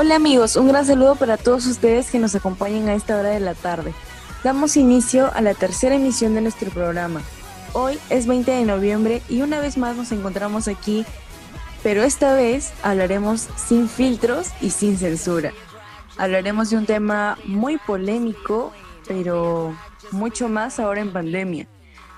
Hola 0.00 0.14
amigos, 0.14 0.54
un 0.54 0.68
gran 0.68 0.86
saludo 0.86 1.16
para 1.16 1.36
todos 1.36 1.66
ustedes 1.66 2.12
que 2.12 2.20
nos 2.20 2.32
acompañan 2.36 2.88
a 2.88 2.94
esta 2.94 3.18
hora 3.18 3.30
de 3.30 3.40
la 3.40 3.54
tarde. 3.54 3.92
Damos 4.44 4.76
inicio 4.76 5.28
a 5.34 5.40
la 5.40 5.54
tercera 5.54 5.96
emisión 5.96 6.36
de 6.36 6.40
nuestro 6.40 6.70
programa. 6.70 7.20
Hoy 7.72 7.98
es 8.08 8.28
20 8.28 8.48
de 8.48 8.64
noviembre 8.64 9.22
y 9.28 9.42
una 9.42 9.58
vez 9.58 9.76
más 9.76 9.96
nos 9.96 10.12
encontramos 10.12 10.68
aquí, 10.68 11.04
pero 11.82 12.04
esta 12.04 12.32
vez 12.34 12.72
hablaremos 12.84 13.48
sin 13.56 13.88
filtros 13.88 14.50
y 14.60 14.70
sin 14.70 14.96
censura. 14.96 15.52
Hablaremos 16.16 16.70
de 16.70 16.76
un 16.76 16.86
tema 16.86 17.36
muy 17.44 17.76
polémico, 17.78 18.72
pero 19.08 19.76
mucho 20.12 20.48
más 20.48 20.78
ahora 20.78 21.00
en 21.00 21.12
pandemia. 21.12 21.66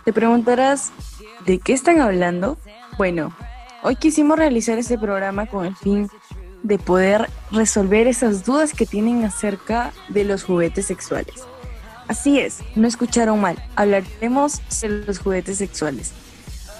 Te 0.05 0.13
preguntarás, 0.13 0.93
¿de 1.47 1.59
qué 1.59 1.73
están 1.73 2.03
hablando? 2.03 2.59
Bueno, 2.99 3.35
hoy 3.83 3.97
quisimos 3.97 4.39
realizar 4.39 4.77
este 4.77 4.99
programa 4.99 5.47
con 5.47 5.65
el 5.65 5.75
fin 5.77 6.11
de 6.63 6.79
poder 6.79 7.29
resolver 7.51 8.07
esas 8.07 8.45
dudas 8.45 8.73
que 8.73 8.87
tienen 8.87 9.25
acerca 9.25 9.93
de 10.09 10.25
los 10.25 10.45
juguetes 10.45 10.87
sexuales. 10.87 11.45
Así 12.09 12.41
es, 12.41 12.59
no 12.75 12.89
escucharon 12.89 13.41
mal, 13.41 13.63
hablaremos 13.77 14.61
de 14.81 14.89
los 14.89 15.19
juguetes 15.21 15.59
sexuales. 15.59 16.13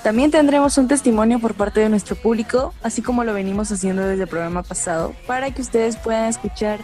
También 0.03 0.31
tendremos 0.31 0.79
un 0.79 0.89
testimonio 0.89 1.39
por 1.39 1.55
parte 1.55 1.81
de 1.81 1.89
nuestro 1.89 2.17
público, 2.17 2.73
así 2.83 3.03
como 3.03 3.23
lo 3.23 3.35
venimos 3.35 3.71
haciendo 3.71 4.07
desde 4.07 4.23
el 4.23 4.29
programa 4.29 4.63
pasado, 4.63 5.15
para 5.27 5.53
que 5.53 5.61
ustedes 5.61 5.97
puedan 5.97 6.25
escuchar 6.25 6.81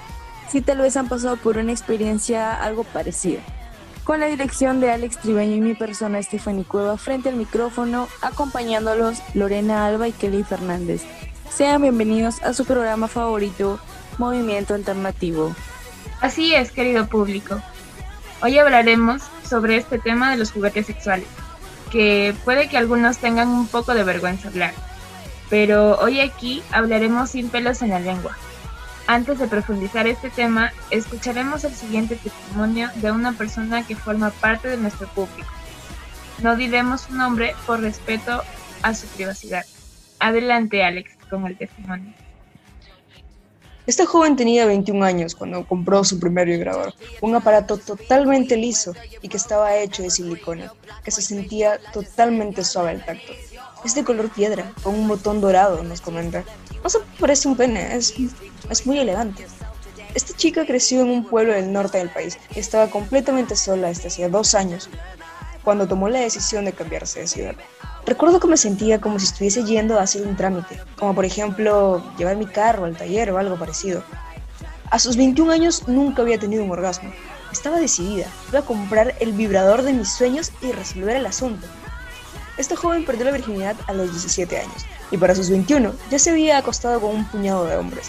si 0.51 0.61
tal 0.61 0.79
vez 0.79 0.97
han 0.97 1.09
pasado 1.09 1.37
por 1.37 1.57
una 1.57 1.73
experiencia 1.73 2.55
algo 2.55 2.85
parecida. 2.85 3.41
Con 4.05 4.21
la 4.21 4.27
dirección 4.27 4.81
de 4.81 4.93
Alex 4.93 5.19
Tribeño 5.19 5.57
y 5.57 5.61
mi 5.61 5.75
persona 5.75 6.23
Stephanie 6.23 6.65
Cueva 6.65 6.97
frente 6.97 7.29
al 7.29 7.37
micrófono, 7.37 8.07
acompañándolos 8.23 9.21
Lorena 9.35 9.87
Alba 9.87 10.07
y 10.07 10.13
Kelly 10.13 10.45
Fernández. 10.45 11.03
Sean 11.51 11.81
bienvenidos 11.81 12.43
a 12.43 12.53
su 12.53 12.65
programa 12.65 13.09
favorito, 13.09 13.79
Movimiento 14.19 14.75
Alternativo. 14.75 15.55
Así 16.21 16.55
es, 16.55 16.71
querido 16.71 17.07
público. 17.09 17.61
Hoy 18.43 18.59
hablaremos 18.59 19.23
sobre 19.49 19.77
este 19.77 19.99
tema 19.99 20.31
de 20.31 20.37
los 20.37 20.53
juguetes 20.53 20.87
sexuales, 20.87 21.29
que 21.91 22.35
puede 22.45 22.69
que 22.69 22.77
algunos 22.77 23.19
tengan 23.19 23.49
un 23.49 23.69
poco 23.69 23.95
de 23.95 24.05
vergüenza 24.05 24.49
hablar, 24.49 24.75
pero 25.49 25.99
hoy 25.99 26.21
aquí 26.21 26.63
hablaremos 26.73 27.31
sin 27.31 27.49
pelos 27.49 27.81
en 27.81 27.91
la 27.91 28.01
lengua. 28.01 28.37
Antes 29.07 29.39
de 29.39 29.47
profundizar 29.47 30.07
este 30.07 30.31
tema, 30.31 30.73
escucharemos 30.91 31.65
el 31.65 31.75
siguiente 31.75 32.17
testimonio 32.17 32.91
de 32.97 33.13
una 33.13 33.33
persona 33.33 33.87
que 33.87 33.97
forma 33.97 34.31
parte 34.31 34.69
de 34.69 34.77
nuestro 34.77 35.07
público. 35.09 35.49
No 36.43 36.57
diremos 36.57 37.03
su 37.03 37.15
nombre 37.15 37.55
por 37.67 37.81
respeto 37.81 38.43
a 38.83 38.95
su 38.95 39.07
privacidad. 39.09 39.65
Adelante, 40.19 40.85
Alex 40.85 41.16
con 41.29 41.47
el 41.47 41.57
testimonio. 41.57 42.13
Esta 43.87 44.05
joven 44.05 44.35
tenía 44.35 44.67
21 44.67 45.05
años 45.05 45.37
cuando 45.37 45.65
compró 45.65 46.03
su 46.03 46.19
primer 46.19 46.49
vibrador, 46.49 46.93
un 47.21 47.37
aparato 47.37 47.79
totalmente 47.79 48.57
liso 48.57 48.95
y 49.23 49.29
que 49.29 49.37
estaba 49.37 49.77
hecho 49.77 50.03
de 50.03 50.11
silicona, 50.11 50.73
que 51.05 51.13
se 51.13 51.23
sentía 51.23 51.79
totalmente 51.93 52.65
suave 52.65 52.91
al 52.91 53.05
tacto. 53.05 53.33
Es 53.85 53.95
de 53.95 54.03
color 54.03 54.29
piedra, 54.31 54.73
con 54.83 54.97
un 54.97 55.07
botón 55.07 55.41
dorado, 55.41 55.85
nos 55.85 56.01
comenta. 56.01 56.43
No 56.83 56.91
se 56.91 56.99
parece 57.21 57.47
un 57.47 57.57
pene, 57.57 57.95
es, 57.95 58.13
es 58.69 58.87
muy 58.87 58.99
elegante. 58.99 59.47
Esta 60.15 60.37
chica 60.37 60.67
creció 60.67 61.03
en 61.03 61.11
un 61.11 61.25
pueblo 61.25 61.53
del 61.53 61.73
norte 61.73 61.99
del 61.99 62.09
país 62.09 62.39
y 62.57 62.59
estaba 62.59 62.91
completamente 62.91 63.55
sola 63.55 63.89
desde 63.89 64.09
hacía 64.09 64.29
dos 64.29 64.57
años, 64.57 64.91
cuando 65.67 65.89
tomó 65.89 66.09
la 66.09 66.21
decisión 66.21 66.65
de 66.65 66.73
cambiarse 66.73 67.19
de 67.19 67.27
ciudad. 67.27 67.57
Recuerdo 68.07 68.39
que 68.39 68.47
me 68.47 68.57
sentía 68.57 69.01
como 69.01 69.19
si 69.19 69.25
estuviese 69.27 69.65
yendo 69.65 69.99
a 69.99 70.03
hacer 70.03 70.25
un 70.25 70.37
trámite, 70.37 70.81
como 70.97 71.13
por 71.13 71.25
ejemplo 71.25 72.05
llevar 72.17 72.37
mi 72.37 72.47
carro 72.47 72.85
al 72.85 72.97
taller 72.97 73.33
o 73.33 73.39
algo 73.39 73.59
parecido. 73.59 74.05
A 74.93 75.01
sus 75.01 75.17
21 75.17 75.51
años 75.51 75.89
nunca 75.89 76.23
había 76.23 76.39
tenido 76.39 76.63
un 76.63 76.71
orgasmo. 76.71 77.11
Estaba 77.51 77.81
decidida, 77.81 78.29
iba 78.49 78.61
a 78.61 78.65
comprar 78.65 79.17
el 79.19 79.33
vibrador 79.33 79.83
de 79.83 79.93
mis 79.93 80.13
sueños 80.13 80.53
y 80.63 80.71
resolver 80.71 81.17
el 81.17 81.27
asunto. 81.27 81.67
Esta 82.59 82.77
joven 82.77 83.05
perdió 83.05 83.25
la 83.25 83.33
virginidad 83.33 83.75
a 83.89 83.93
los 83.93 84.13
17 84.13 84.59
años 84.59 84.87
y 85.11 85.17
para 85.17 85.35
sus 85.35 85.51
21 85.51 85.93
ya 86.13 86.19
se 86.21 86.31
había 86.31 86.59
acostado 86.59 87.01
con 87.01 87.11
un 87.11 87.27
puñado 87.27 87.67
de 87.67 87.77
hombres. 87.77 88.09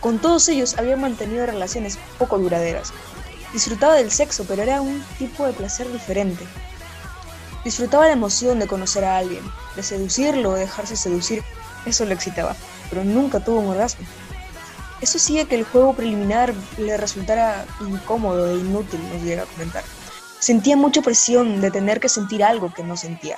Con 0.00 0.18
todos 0.18 0.48
ellos 0.48 0.78
había 0.78 0.96
mantenido 0.96 1.44
relaciones 1.44 1.98
poco 2.18 2.38
duraderas. 2.38 2.90
Disfrutaba 3.52 3.96
del 3.96 4.10
sexo, 4.10 4.46
pero 4.48 4.62
era 4.62 4.80
un 4.80 5.04
tipo 5.18 5.44
de 5.44 5.52
placer 5.52 5.92
diferente. 5.92 6.46
Disfrutaba 7.64 8.06
la 8.06 8.12
emoción 8.12 8.58
de 8.58 8.66
conocer 8.66 9.04
a 9.04 9.18
alguien, 9.18 9.42
de 9.76 9.82
seducirlo 9.82 10.50
o 10.50 10.54
dejarse 10.54 10.96
seducir. 10.96 11.42
Eso 11.86 12.04
le 12.04 12.14
excitaba, 12.14 12.56
pero 12.88 13.04
nunca 13.04 13.40
tuvo 13.40 13.60
un 13.60 13.68
orgasmo. 13.68 14.06
Eso 15.00 15.18
hacía 15.18 15.46
que 15.46 15.54
el 15.54 15.64
juego 15.64 15.94
preliminar 15.94 16.54
le 16.78 16.96
resultara 16.96 17.64
incómodo 17.80 18.50
e 18.50 18.58
inútil, 18.58 19.00
nos 19.12 19.22
llega 19.22 19.42
a 19.42 19.46
comentar. 19.46 19.84
Sentía 20.38 20.76
mucha 20.76 21.02
presión 21.02 21.60
de 21.60 21.70
tener 21.70 22.00
que 22.00 22.08
sentir 22.08 22.44
algo 22.44 22.72
que 22.72 22.82
no 22.82 22.96
sentía. 22.96 23.36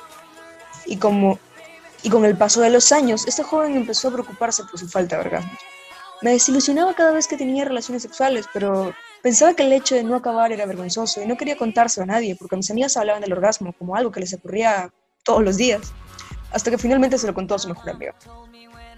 Y 0.87 0.97
como 0.97 1.39
y 2.03 2.10
con 2.10 2.25
el 2.25 2.37
paso 2.37 2.60
de 2.60 2.71
los 2.71 2.91
años, 2.91 3.27
esta 3.28 3.44
joven 3.44 3.77
empezó 3.77 4.09
a 4.09 4.12
preocuparse 4.12 4.65
por 4.65 4.78
su 4.78 4.89
falta 4.89 5.16
de 5.16 5.22
orgasmos. 5.22 5.59
Me 6.21 6.33
desilusionaba 6.33 6.94
cada 6.94 7.12
vez 7.12 7.28
que 7.28 7.37
tenía 7.37 7.65
relaciones 7.65 8.03
sexuales, 8.03 8.47
pero 8.53 8.93
Pensaba 9.22 9.55
que 9.55 9.62
el 9.62 9.72
hecho 9.72 9.94
de 9.94 10.03
no 10.03 10.16
acabar 10.16 10.50
era 10.50 10.66
vergonzoso 10.66 11.22
y 11.22 11.27
no 11.27 11.37
quería 11.37 11.56
contárselo 11.56 12.05
a 12.05 12.06
nadie 12.06 12.34
porque 12.34 12.56
mis 12.56 12.71
amigas 12.71 12.97
hablaban 12.97 13.22
del 13.22 13.33
orgasmo 13.33 13.72
como 13.72 13.94
algo 13.94 14.10
que 14.10 14.19
les 14.19 14.34
ocurría 14.34 14.93
todos 15.22 15.44
los 15.44 15.56
días, 15.56 15.93
hasta 16.50 16.72
que 16.72 16.78
finalmente 16.78 17.16
se 17.19 17.28
lo 17.28 17.34
contó 17.34 17.55
a 17.55 17.59
su 17.60 17.69
mejor 17.69 17.91
amiga. 17.91 18.15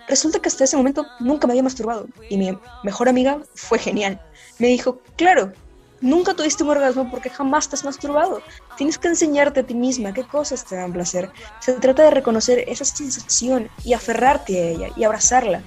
Resulta 0.09 0.39
que 0.39 0.49
hasta 0.49 0.65
ese 0.65 0.79
momento 0.79 1.07
nunca 1.21 1.47
me 1.47 1.53
había 1.53 1.63
masturbado 1.63 2.07
y 2.31 2.39
mi 2.39 2.59
mejor 2.83 3.09
amiga 3.09 3.39
fue 3.55 3.79
genial. 3.79 4.19
Me 4.59 4.69
dijo, 4.69 4.99
claro, 5.17 5.53
nunca 6.01 6.35
tuviste 6.35 6.63
un 6.63 6.71
orgasmo 6.71 7.11
porque 7.11 7.29
jamás 7.29 7.69
te 7.69 7.77
has 7.77 7.85
masturbado. 7.85 8.43
Tienes 8.79 8.99
que 8.99 9.09
enseñarte 9.09 9.61
a 9.61 9.67
ti 9.67 9.75
misma 9.75 10.15
qué 10.15 10.25
cosas 10.25 10.65
te 10.65 10.77
dan 10.77 10.93
placer. 10.93 11.31
Se 11.61 11.75
trata 11.75 12.03
de 12.03 12.11
reconocer 12.11 12.65
esa 12.67 12.85
sensación 12.87 13.69
y 13.85 13.93
aferrarte 13.93 14.59
a 14.59 14.69
ella 14.69 14.89
y 14.97 15.05
abrazarla. 15.05 15.63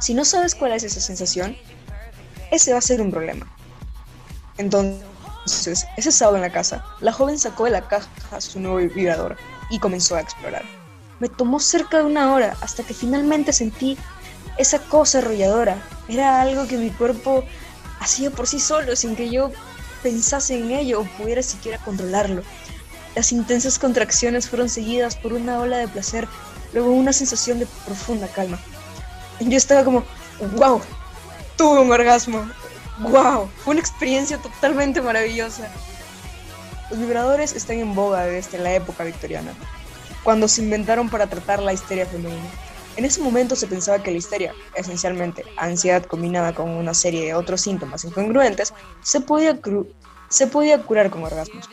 Si 0.00 0.14
no 0.14 0.24
sabes 0.24 0.54
cuál 0.54 0.72
es 0.72 0.82
esa 0.82 1.00
sensación, 1.00 1.56
ese 2.50 2.72
va 2.72 2.78
a 2.78 2.82
ser 2.82 3.00
un 3.00 3.10
problema. 3.10 3.46
Entonces, 4.58 5.86
ese 5.96 6.12
sábado 6.12 6.36
en 6.36 6.42
la 6.42 6.52
casa, 6.52 6.84
la 7.00 7.12
joven 7.12 7.38
sacó 7.38 7.64
de 7.64 7.70
la 7.70 7.88
caja 7.88 8.40
su 8.40 8.60
nuevo 8.60 8.76
vibrador 8.76 9.36
y 9.70 9.78
comenzó 9.78 10.16
a 10.16 10.20
explorar. 10.20 10.64
Me 11.18 11.28
tomó 11.28 11.60
cerca 11.60 11.98
de 11.98 12.04
una 12.04 12.32
hora 12.32 12.56
hasta 12.60 12.82
que 12.82 12.94
finalmente 12.94 13.52
sentí 13.52 13.96
esa 14.58 14.78
cosa 14.78 15.18
arrolladora. 15.18 15.76
Era 16.08 16.40
algo 16.40 16.66
que 16.66 16.76
mi 16.76 16.90
cuerpo 16.90 17.44
hacía 18.00 18.30
por 18.30 18.46
sí 18.46 18.58
solo, 18.58 18.96
sin 18.96 19.16
que 19.16 19.30
yo 19.30 19.50
pensase 20.02 20.58
en 20.58 20.70
ello 20.70 21.00
o 21.00 21.04
pudiera 21.04 21.42
siquiera 21.42 21.78
controlarlo. 21.78 22.42
Las 23.14 23.32
intensas 23.32 23.78
contracciones 23.78 24.48
fueron 24.48 24.68
seguidas 24.68 25.16
por 25.16 25.32
una 25.32 25.58
ola 25.58 25.78
de 25.78 25.88
placer, 25.88 26.28
luego 26.72 26.90
una 26.90 27.12
sensación 27.12 27.58
de 27.58 27.66
profunda 27.84 28.28
calma. 28.28 28.58
Yo 29.40 29.56
estaba 29.56 29.84
como, 29.84 30.04
wow, 30.56 30.80
tuve 31.60 31.78
un 31.78 31.92
orgasmo. 31.92 32.48
¡Wow! 33.00 33.50
Fue 33.58 33.72
una 33.72 33.80
experiencia 33.80 34.38
totalmente 34.38 35.02
maravillosa. 35.02 35.70
Los 36.88 36.98
vibradores 36.98 37.52
están 37.52 37.76
en 37.76 37.94
boga 37.94 38.24
desde 38.24 38.56
la 38.56 38.72
época 38.72 39.04
victoriana, 39.04 39.52
cuando 40.24 40.48
se 40.48 40.62
inventaron 40.62 41.10
para 41.10 41.26
tratar 41.26 41.60
la 41.60 41.74
histeria 41.74 42.06
femenina. 42.06 42.48
En 42.96 43.04
ese 43.04 43.20
momento 43.20 43.56
se 43.56 43.66
pensaba 43.66 44.02
que 44.02 44.10
la 44.10 44.16
histeria, 44.16 44.54
esencialmente 44.74 45.44
ansiedad 45.58 46.02
combinada 46.02 46.54
con 46.54 46.70
una 46.70 46.94
serie 46.94 47.26
de 47.26 47.34
otros 47.34 47.60
síntomas 47.60 48.06
incongruentes, 48.06 48.72
se 49.02 49.20
podía, 49.20 49.60
se 50.30 50.46
podía 50.46 50.80
curar 50.82 51.10
con 51.10 51.24
orgasmos. 51.24 51.68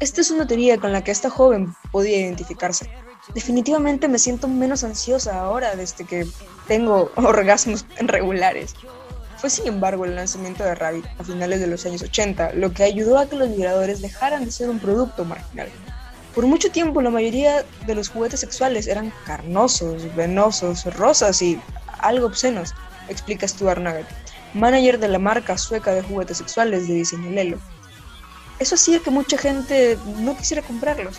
Esta 0.00 0.22
es 0.22 0.32
una 0.32 0.48
teoría 0.48 0.78
con 0.78 0.90
la 0.90 1.04
que 1.04 1.12
esta 1.12 1.30
joven 1.30 1.72
podía 1.92 2.18
identificarse. 2.18 2.90
Definitivamente 3.32 4.08
me 4.08 4.18
siento 4.18 4.48
menos 4.48 4.82
ansiosa 4.82 5.38
ahora 5.38 5.76
desde 5.76 6.04
que 6.04 6.26
tengo 6.66 7.10
orgasmos 7.16 7.86
regulares. 7.98 8.74
Fue 9.36 9.50
sin 9.50 9.66
embargo 9.66 10.04
el 10.04 10.14
lanzamiento 10.14 10.62
de 10.62 10.74
Rabbit 10.74 11.04
a 11.18 11.24
finales 11.24 11.60
de 11.60 11.66
los 11.66 11.84
años 11.84 12.02
80 12.02 12.52
lo 12.52 12.72
que 12.72 12.84
ayudó 12.84 13.18
a 13.18 13.26
que 13.26 13.36
los 13.36 13.48
vibradores 13.48 14.00
dejaran 14.00 14.44
de 14.44 14.52
ser 14.52 14.70
un 14.70 14.78
producto 14.78 15.24
marginal. 15.24 15.68
Por 16.34 16.46
mucho 16.46 16.70
tiempo 16.70 17.02
la 17.02 17.10
mayoría 17.10 17.64
de 17.86 17.94
los 17.94 18.08
juguetes 18.08 18.40
sexuales 18.40 18.86
eran 18.86 19.12
carnosos, 19.26 20.14
venosos, 20.14 20.84
rosas 20.94 21.42
y 21.42 21.60
algo 21.98 22.26
obscenos, 22.26 22.72
explica 23.08 23.46
Stuart 23.48 23.80
Nugget, 23.80 24.06
manager 24.54 24.98
de 24.98 25.08
la 25.08 25.18
marca 25.18 25.58
sueca 25.58 25.92
de 25.92 26.02
juguetes 26.02 26.38
sexuales 26.38 26.88
de 26.88 26.94
diseño 26.94 27.30
Lelo. 27.30 27.58
Eso 28.58 28.76
hacía 28.76 29.00
que 29.00 29.10
mucha 29.10 29.36
gente 29.36 29.98
no 30.18 30.36
quisiera 30.36 30.62
comprarlos. 30.62 31.18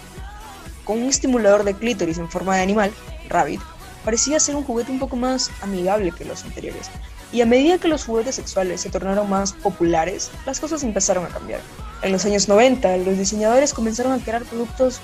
Con 0.84 1.02
un 1.02 1.10
estimulador 1.10 1.64
de 1.64 1.74
clítoris 1.74 2.18
en 2.18 2.30
forma 2.30 2.56
de 2.56 2.64
animal, 2.64 2.94
Rabbit, 3.30 3.62
parecía 4.04 4.40
ser 4.40 4.56
un 4.56 4.64
juguete 4.64 4.92
un 4.92 5.00
poco 5.00 5.16
más 5.16 5.52
amigable 5.62 6.12
que 6.12 6.26
los 6.26 6.44
anteriores. 6.44 6.90
Y 7.32 7.42
a 7.42 7.46
medida 7.46 7.80
que 7.80 7.88
los 7.88 8.06
juguetes 8.06 8.36
sexuales 8.36 8.82
se 8.82 8.90
tornaron 8.90 9.30
más 9.30 9.54
populares, 9.54 10.30
las 10.46 10.60
cosas 10.60 10.84
empezaron 10.84 11.26
a 11.26 11.30
cambiar. 11.30 11.62
En 12.02 12.12
los 12.12 12.26
años 12.26 12.48
90, 12.48 12.98
los 12.98 13.18
diseñadores 13.18 13.74
comenzaron 13.74 14.12
a 14.12 14.24
crear 14.24 14.44
productos 14.44 15.00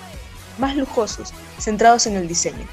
más 0.57 0.75
lujosos, 0.75 1.33
centrados 1.59 2.05
en 2.05 2.17
el 2.17 2.27
diseño. 2.27 2.67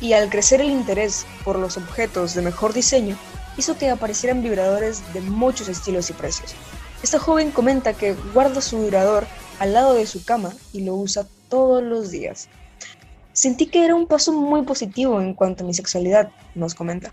Y 0.00 0.12
al 0.12 0.30
crecer 0.30 0.60
el 0.60 0.70
interés 0.70 1.26
por 1.44 1.58
los 1.58 1.76
objetos 1.76 2.34
de 2.34 2.42
mejor 2.42 2.72
diseño, 2.72 3.16
hizo 3.56 3.76
que 3.76 3.90
aparecieran 3.90 4.42
vibradores 4.42 5.02
de 5.12 5.20
muchos 5.20 5.68
estilos 5.68 6.10
y 6.10 6.12
precios. 6.12 6.54
Esta 7.02 7.18
joven 7.18 7.50
comenta 7.50 7.92
que 7.92 8.14
guarda 8.32 8.60
su 8.60 8.80
vibrador 8.80 9.26
al 9.58 9.74
lado 9.74 9.94
de 9.94 10.06
su 10.06 10.24
cama 10.24 10.52
y 10.72 10.82
lo 10.82 10.94
usa 10.94 11.26
todos 11.48 11.82
los 11.82 12.10
días. 12.10 12.48
Sentí 13.34 13.66
que 13.66 13.84
era 13.84 13.96
un 13.96 14.06
paso 14.06 14.32
muy 14.32 14.62
positivo 14.62 15.20
en 15.20 15.34
cuanto 15.34 15.64
a 15.64 15.66
mi 15.66 15.74
sexualidad, 15.74 16.30
nos 16.54 16.76
comenta. 16.76 17.12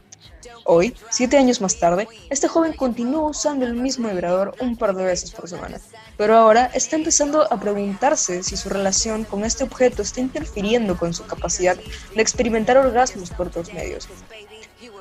Hoy, 0.66 0.96
siete 1.10 1.36
años 1.36 1.62
más 1.62 1.80
tarde, 1.80 2.08
este 2.30 2.48
joven 2.48 2.74
continúa 2.74 3.32
usando 3.32 3.66
el 3.66 3.74
mismo 3.74 4.08
vibrador 4.08 4.54
un 4.62 4.78
par 4.78 4.96
de 4.96 5.04
veces 5.04 5.32
por 5.32 5.50
semana, 5.50 5.82
pero 6.18 6.38
ahora 6.38 6.66
está 6.76 6.96
empezando 6.96 7.52
a 7.52 7.60
preguntarse 7.60 8.44
si 8.44 8.56
su 8.56 8.70
relación 8.70 9.24
con 9.24 9.44
este 9.44 9.64
objeto 9.64 10.04
está 10.04 10.20
interfiriendo 10.20 10.96
con 10.96 11.16
su 11.16 11.26
capacidad 11.26 11.76
de 11.76 12.22
experimentar 12.22 12.78
orgasmos 12.78 13.32
por 13.32 13.48
otros 13.48 13.74
medios. 13.74 14.08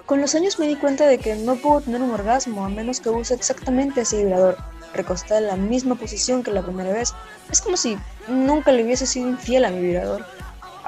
Con 0.07 0.23
los 0.23 0.35
años 0.35 0.59
me 0.59 0.69
di 0.69 0.77
cuenta 0.77 1.07
de 1.07 1.19
que 1.19 1.37
no 1.37 1.57
puedo 1.57 1.83
tener 1.83 2.01
un 2.01 2.13
orgasmo 2.13 2.65
a 2.65 2.71
menos 2.71 2.99
que 2.99 3.11
use 3.11 3.35
exactamente 3.35 4.01
ese 4.01 4.25
vibrador, 4.25 4.57
recostada 4.95 5.41
en 5.41 5.49
la 5.49 5.57
misma 5.57 5.97
posición 5.97 6.43
que 6.43 6.51
la 6.51 6.63
primera 6.63 6.93
vez. 6.93 7.13
Es 7.51 7.61
como 7.61 7.77
si 7.77 7.99
nunca 8.27 8.73
le 8.73 8.85
hubiese 8.85 9.07
sido 9.07 9.29
infiel 9.29 9.67
a 9.67 9.71
mi 9.71 9.81
vibrador. 9.81 10.25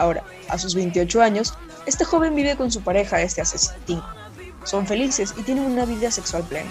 Ahora, 0.03 0.25
a 0.49 0.59
sus 0.59 0.75
28 0.75 1.23
años, 1.23 1.55
este 1.87 2.05
joven 2.05 2.35
vive 2.35 2.57
con 2.57 2.73
su 2.73 2.81
pareja 2.81 3.19
desde 3.19 3.41
hace 3.41 3.57
5. 3.87 4.05
Son 4.65 4.85
felices 4.85 5.33
y 5.37 5.45
tienen 5.45 5.63
una 5.63 5.85
vida 5.85 6.11
sexual 6.11 6.43
plena. 6.43 6.71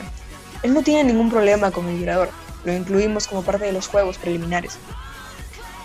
Él 0.63 0.73
no 0.73 0.81
tiene 0.81 1.05
ningún 1.05 1.31
problema 1.31 1.71
con 1.71 1.87
el 1.87 1.95
vibrador, 1.95 2.29
lo 2.65 2.73
incluimos 2.73 3.27
como 3.27 3.41
parte 3.41 3.67
de 3.67 3.71
los 3.71 3.87
juegos 3.87 4.17
preliminares. 4.17 4.77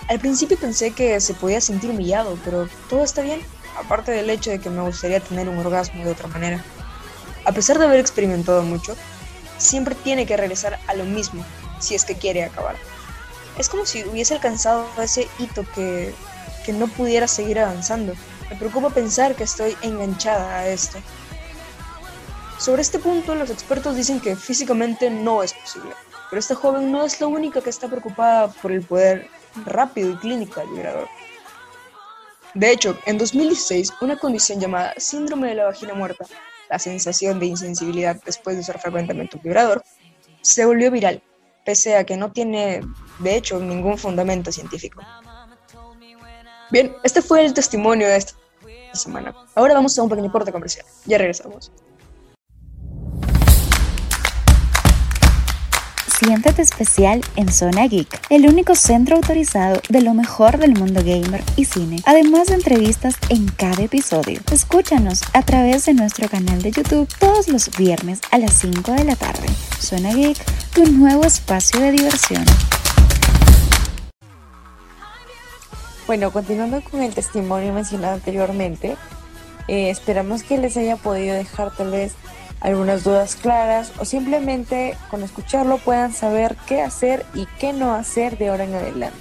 Al 0.09 0.19
principio 0.19 0.59
pensé 0.59 0.91
que 0.91 1.21
se 1.21 1.35
podía 1.35 1.61
sentir 1.61 1.91
humillado, 1.91 2.37
pero 2.45 2.69
todo 2.91 3.05
está 3.05 3.23
bien 3.23 3.41
aparte 3.79 4.11
del 4.11 4.29
hecho 4.29 4.51
de 4.51 4.59
que 4.59 4.69
me 4.69 4.83
gustaría 4.83 5.21
tener 5.21 5.49
un 5.49 5.59
orgasmo 5.59 6.03
de 6.05 6.11
otra 6.11 6.27
manera. 6.27 6.65
A 7.45 7.53
pesar 7.53 7.79
de 7.79 7.85
haber 7.85 8.01
experimentado 8.01 8.63
mucho, 8.63 8.97
siempre 9.57 9.95
tiene 9.95 10.27
que 10.27 10.37
regresar 10.37 10.81
a 10.89 10.95
lo 10.95 11.05
mismo 11.05 11.45
si 11.79 11.95
es 11.95 12.05
que 12.05 12.17
quiere 12.17 12.43
acabar. 12.43 12.75
Es 13.57 13.69
como 13.69 13.87
si 13.87 14.03
hubiese 14.03 14.35
alcanzado 14.35 14.85
ese 15.01 15.29
hito 15.39 15.65
que, 15.77 16.13
que 16.67 16.73
no 16.73 16.89
pudiera 16.89 17.29
seguir 17.29 17.61
avanzando. 17.61 18.13
Me 18.51 18.57
preocupa 18.57 18.91
pensar 18.91 19.37
que 19.37 19.45
estoy 19.45 19.77
enganchada 19.83 20.59
a 20.59 20.69
esto. 20.69 20.99
Sobre 22.59 22.83
este 22.83 22.99
punto, 22.99 23.37
los 23.37 23.51
expertos 23.51 23.95
dicen 23.95 24.19
que 24.19 24.35
físicamente 24.35 25.09
no 25.09 25.45
es 25.45 25.55
posible, 25.55 25.93
pero 26.29 26.41
esta 26.41 26.57
joven 26.57 26.91
no 26.91 27.05
es 27.05 27.21
la 27.21 27.29
única 27.29 27.61
que 27.61 27.71
está 27.71 27.87
preocupada 27.87 28.49
por 28.49 28.73
el 28.73 28.83
poder 28.83 29.29
rápido 29.65 30.11
y 30.11 30.17
clínico 30.17 30.61
del 30.61 30.71
vibrador. 30.71 31.09
De 32.55 32.73
hecho, 32.73 32.99
en 33.07 33.19
2016, 33.19 33.93
una 34.01 34.19
condición 34.19 34.59
llamada 34.59 34.95
síndrome 34.97 35.49
de 35.49 35.55
la 35.55 35.67
vagina 35.67 35.95
muerta, 35.95 36.25
la 36.69 36.79
sensación 36.79 37.39
de 37.39 37.47
insensibilidad 37.47 38.21
después 38.25 38.57
de 38.57 38.63
usar 38.63 38.81
frecuentemente 38.81 39.37
un 39.37 39.43
vibrador, 39.43 39.85
se 40.41 40.65
volvió 40.65 40.91
viral, 40.91 41.23
pese 41.65 41.97
a 41.97 42.05
que 42.05 42.17
no 42.17 42.33
tiene, 42.33 42.81
de 43.21 43.37
hecho, 43.37 43.61
ningún 43.61 43.99
fundamento 43.99 44.51
científico. 44.51 45.03
Bien, 46.71 46.93
este 47.03 47.23
fue 47.23 47.45
el 47.45 47.55
testimonio 47.55 48.09
de 48.09 48.17
esta 48.17 48.35
semana. 48.93 49.35
Ahora 49.55 49.75
vamos 49.75 49.99
a 49.99 50.03
un 50.03 50.09
pequeño 50.09 50.33
corte 50.33 50.53
comercial. 50.53 50.85
Ya 51.05 51.19
regresamos. 51.19 51.71
Siéntete 56.19 56.63
especial 56.63 57.21
en 57.37 57.53
Zona 57.53 57.87
Geek, 57.87 58.09
el 58.31 58.49
único 58.49 58.75
centro 58.75 59.17
autorizado 59.17 59.83
de 59.91 60.01
lo 60.01 60.15
mejor 60.15 60.57
del 60.57 60.73
mundo 60.73 61.01
gamer 61.05 61.43
y 61.57 61.67
cine, 61.67 61.99
además 62.07 62.49
de 62.49 62.55
entrevistas 62.55 63.17
en 63.29 63.47
cada 63.49 63.83
episodio. 63.83 64.41
Escúchanos 64.51 65.21
a 65.35 65.43
través 65.43 65.85
de 65.85 65.93
nuestro 65.93 66.27
canal 66.31 66.63
de 66.63 66.71
YouTube 66.71 67.07
todos 67.19 67.49
los 67.49 67.71
viernes 67.77 68.21
a 68.31 68.39
las 68.39 68.55
5 68.55 68.93
de 68.93 69.05
la 69.05 69.15
tarde. 69.15 69.47
Zona 69.79 70.15
Geek, 70.15 70.39
tu 70.73 70.87
nuevo 70.87 71.23
espacio 71.25 71.81
de 71.81 71.93
diversión. 71.93 72.47
Bueno, 76.07 76.31
continuando 76.31 76.81
con 76.83 77.03
el 77.03 77.15
testimonio 77.15 77.73
mencionado 77.73 78.15
anteriormente, 78.15 78.97
eh, 79.67 79.91
esperamos 79.91 80.45
que 80.45 80.57
les 80.57 80.77
haya 80.77 80.97
podido 80.97 81.35
dejar 81.35 81.75
tal 81.75 81.91
vez 81.91 82.15
algunas 82.61 83.03
dudas 83.03 83.35
claras 83.35 83.93
o 83.99 84.05
simplemente 84.05 84.97
con 85.11 85.25
escucharlo 85.25 85.79
puedan 85.79 86.13
saber 86.13 86.57
qué 86.67 86.81
hacer 86.81 87.27
y 87.35 87.47
qué 87.59 87.73
no 87.73 87.93
hacer 87.93 88.39
de 88.39 88.49
ahora 88.49 88.65
en 88.65 88.75
adelante. 88.75 89.19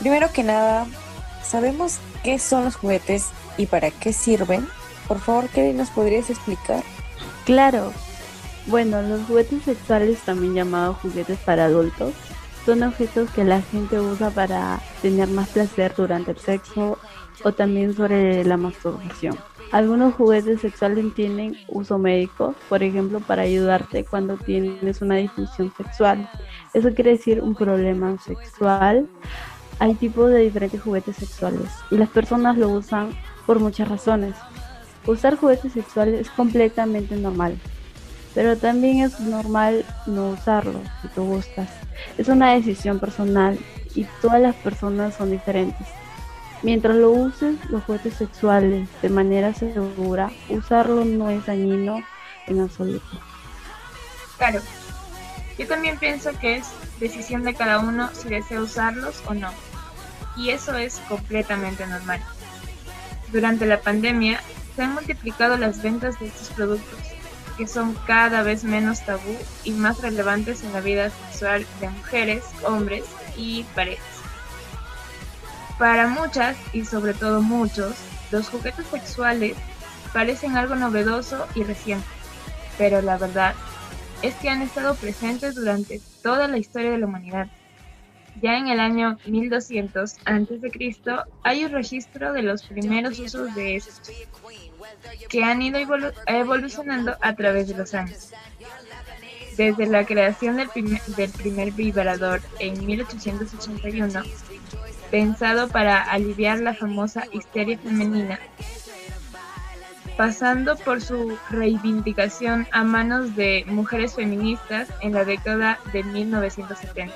Primero 0.00 0.32
que 0.32 0.42
nada, 0.42 0.86
¿sabemos 1.44 1.98
qué 2.24 2.40
son 2.40 2.64
los 2.64 2.74
juguetes 2.74 3.26
y 3.56 3.66
para 3.66 3.92
qué 3.92 4.12
sirven? 4.12 4.66
Por 5.06 5.20
favor, 5.20 5.48
Kelly, 5.48 5.72
¿nos 5.72 5.90
podrías 5.90 6.30
explicar? 6.30 6.82
Claro. 7.44 7.92
Bueno, 8.66 9.00
los 9.02 9.24
juguetes 9.26 9.62
sexuales, 9.62 10.18
también 10.20 10.54
llamados 10.54 10.96
juguetes 10.96 11.38
para 11.38 11.66
adultos, 11.66 12.12
son 12.66 12.82
objetos 12.82 13.30
que 13.30 13.44
la 13.44 13.62
gente 13.62 14.00
usa 14.00 14.30
para 14.30 14.80
tener 15.00 15.28
más 15.28 15.48
placer 15.50 15.94
durante 15.96 16.32
el 16.32 16.38
sexo 16.38 16.98
o 17.44 17.52
también 17.52 17.94
sobre 17.94 18.44
la 18.44 18.56
masturbación. 18.56 19.38
Algunos 19.70 20.14
juguetes 20.14 20.62
sexuales 20.62 21.14
tienen 21.14 21.56
uso 21.68 21.96
médico, 21.96 22.56
por 22.68 22.82
ejemplo, 22.82 23.20
para 23.20 23.42
ayudarte 23.42 24.04
cuando 24.04 24.36
tienes 24.36 25.00
una 25.00 25.14
disfunción 25.14 25.72
sexual. 25.76 26.28
Eso 26.74 26.92
quiere 26.92 27.12
decir 27.12 27.40
un 27.40 27.54
problema 27.54 28.18
sexual. 28.18 29.06
Hay 29.78 29.94
tipos 29.94 30.30
de 30.30 30.40
diferentes 30.40 30.82
juguetes 30.82 31.16
sexuales 31.16 31.70
y 31.92 31.96
las 31.96 32.08
personas 32.08 32.58
lo 32.58 32.68
usan 32.70 33.10
por 33.46 33.60
muchas 33.60 33.88
razones. 33.88 34.34
Usar 35.06 35.36
juguetes 35.36 35.72
sexuales 35.72 36.20
es 36.20 36.30
completamente 36.30 37.14
normal, 37.14 37.56
pero 38.36 38.54
también 38.58 39.00
es 39.00 39.18
normal 39.18 39.86
no 40.04 40.28
usarlo 40.28 40.78
si 41.00 41.08
tú 41.08 41.24
gustas. 41.24 41.70
Es 42.18 42.28
una 42.28 42.52
decisión 42.52 43.00
personal 43.00 43.58
y 43.94 44.04
todas 44.20 44.42
las 44.42 44.54
personas 44.56 45.14
son 45.14 45.30
diferentes. 45.30 45.88
Mientras 46.62 46.96
lo 46.96 47.12
uses 47.12 47.56
los 47.70 47.82
juguetes 47.84 48.12
sexuales 48.12 48.90
de 49.00 49.08
manera 49.08 49.54
segura, 49.54 50.30
usarlo 50.50 51.06
no 51.06 51.30
es 51.30 51.46
dañino 51.46 52.04
en 52.46 52.60
absoluto. 52.60 53.06
Claro, 54.36 54.60
yo 55.58 55.66
también 55.66 55.98
pienso 55.98 56.38
que 56.38 56.56
es 56.56 56.66
decisión 57.00 57.42
de 57.42 57.54
cada 57.54 57.78
uno 57.78 58.10
si 58.12 58.28
desea 58.28 58.60
usarlos 58.60 59.22
o 59.26 59.32
no. 59.32 59.48
Y 60.36 60.50
eso 60.50 60.76
es 60.76 61.00
completamente 61.08 61.86
normal. 61.86 62.20
Durante 63.32 63.64
la 63.64 63.80
pandemia 63.80 64.42
se 64.74 64.82
han 64.82 64.92
multiplicado 64.92 65.56
las 65.56 65.82
ventas 65.82 66.20
de 66.20 66.26
estos 66.26 66.50
productos, 66.50 67.15
que 67.56 67.66
son 67.66 67.94
cada 68.06 68.42
vez 68.42 68.64
menos 68.64 69.04
tabú 69.04 69.36
y 69.64 69.72
más 69.72 70.00
relevantes 70.00 70.62
en 70.62 70.72
la 70.72 70.80
vida 70.80 71.10
sexual 71.10 71.66
de 71.80 71.88
mujeres, 71.88 72.44
hombres 72.64 73.04
y 73.36 73.64
parejas. 73.74 74.04
Para 75.78 76.08
muchas, 76.08 76.56
y 76.72 76.84
sobre 76.84 77.14
todo 77.14 77.42
muchos, 77.42 77.94
los 78.30 78.48
juguetes 78.48 78.86
sexuales 78.86 79.56
parecen 80.12 80.56
algo 80.56 80.74
novedoso 80.74 81.46
y 81.54 81.62
reciente, 81.62 82.06
pero 82.78 83.02
la 83.02 83.18
verdad 83.18 83.54
es 84.22 84.34
que 84.36 84.48
han 84.48 84.62
estado 84.62 84.94
presentes 84.94 85.54
durante 85.54 86.00
toda 86.22 86.48
la 86.48 86.58
historia 86.58 86.92
de 86.92 86.98
la 86.98 87.06
humanidad. 87.06 87.48
Ya 88.42 88.58
en 88.58 88.68
el 88.68 88.80
año 88.80 89.18
1200 89.26 90.16
a.C. 90.24 91.00
hay 91.42 91.64
un 91.64 91.72
registro 91.72 92.32
de 92.32 92.42
los 92.42 92.62
primeros 92.64 93.18
usos 93.18 93.54
de 93.54 93.76
estos, 93.76 94.10
que 95.28 95.42
han 95.42 95.62
ido 95.62 95.78
evolucionando 96.26 97.16
a 97.20 97.34
través 97.34 97.68
de 97.68 97.74
los 97.74 97.94
años. 97.94 98.32
Desde 99.56 99.86
la 99.86 100.04
creación 100.04 100.56
del 100.56 100.68
primer, 100.68 101.00
del 101.02 101.30
primer 101.30 101.72
vibrador 101.72 102.42
en 102.58 102.84
1881, 102.84 104.22
pensado 105.10 105.68
para 105.68 106.02
aliviar 106.02 106.60
la 106.60 106.74
famosa 106.74 107.24
histeria 107.32 107.78
femenina, 107.78 108.38
pasando 110.18 110.76
por 110.76 111.00
su 111.00 111.38
reivindicación 111.48 112.66
a 112.70 112.84
manos 112.84 113.34
de 113.34 113.64
mujeres 113.66 114.14
feministas 114.14 114.88
en 115.00 115.14
la 115.14 115.24
década 115.24 115.78
de 115.92 116.02
1970. 116.02 117.14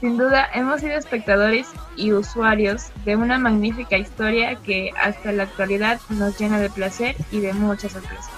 Sin 0.00 0.16
duda, 0.16 0.48
hemos 0.54 0.80
sido 0.80 0.96
espectadores 0.96 1.66
y 1.96 2.12
usuarios 2.12 2.86
de 3.04 3.16
una 3.16 3.38
magnífica 3.38 3.98
historia 3.98 4.54
que 4.56 4.92
hasta 5.02 5.32
la 5.32 5.42
actualidad 5.42 6.00
nos 6.08 6.38
llena 6.38 6.60
de 6.60 6.70
placer 6.70 7.16
y 7.32 7.40
de 7.40 7.52
muchas 7.52 7.92
sorpresas. 7.92 8.30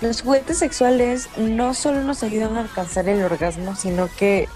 Los 0.00 0.22
juguetes 0.22 0.58
sexuales 0.58 1.28
no 1.36 1.72
solo 1.74 2.02
nos 2.02 2.24
ayudan 2.24 2.56
a 2.56 2.62
alcanzar 2.62 3.08
el 3.08 3.22
orgasmo, 3.22 3.76
sino 3.76 4.08
que 4.18 4.48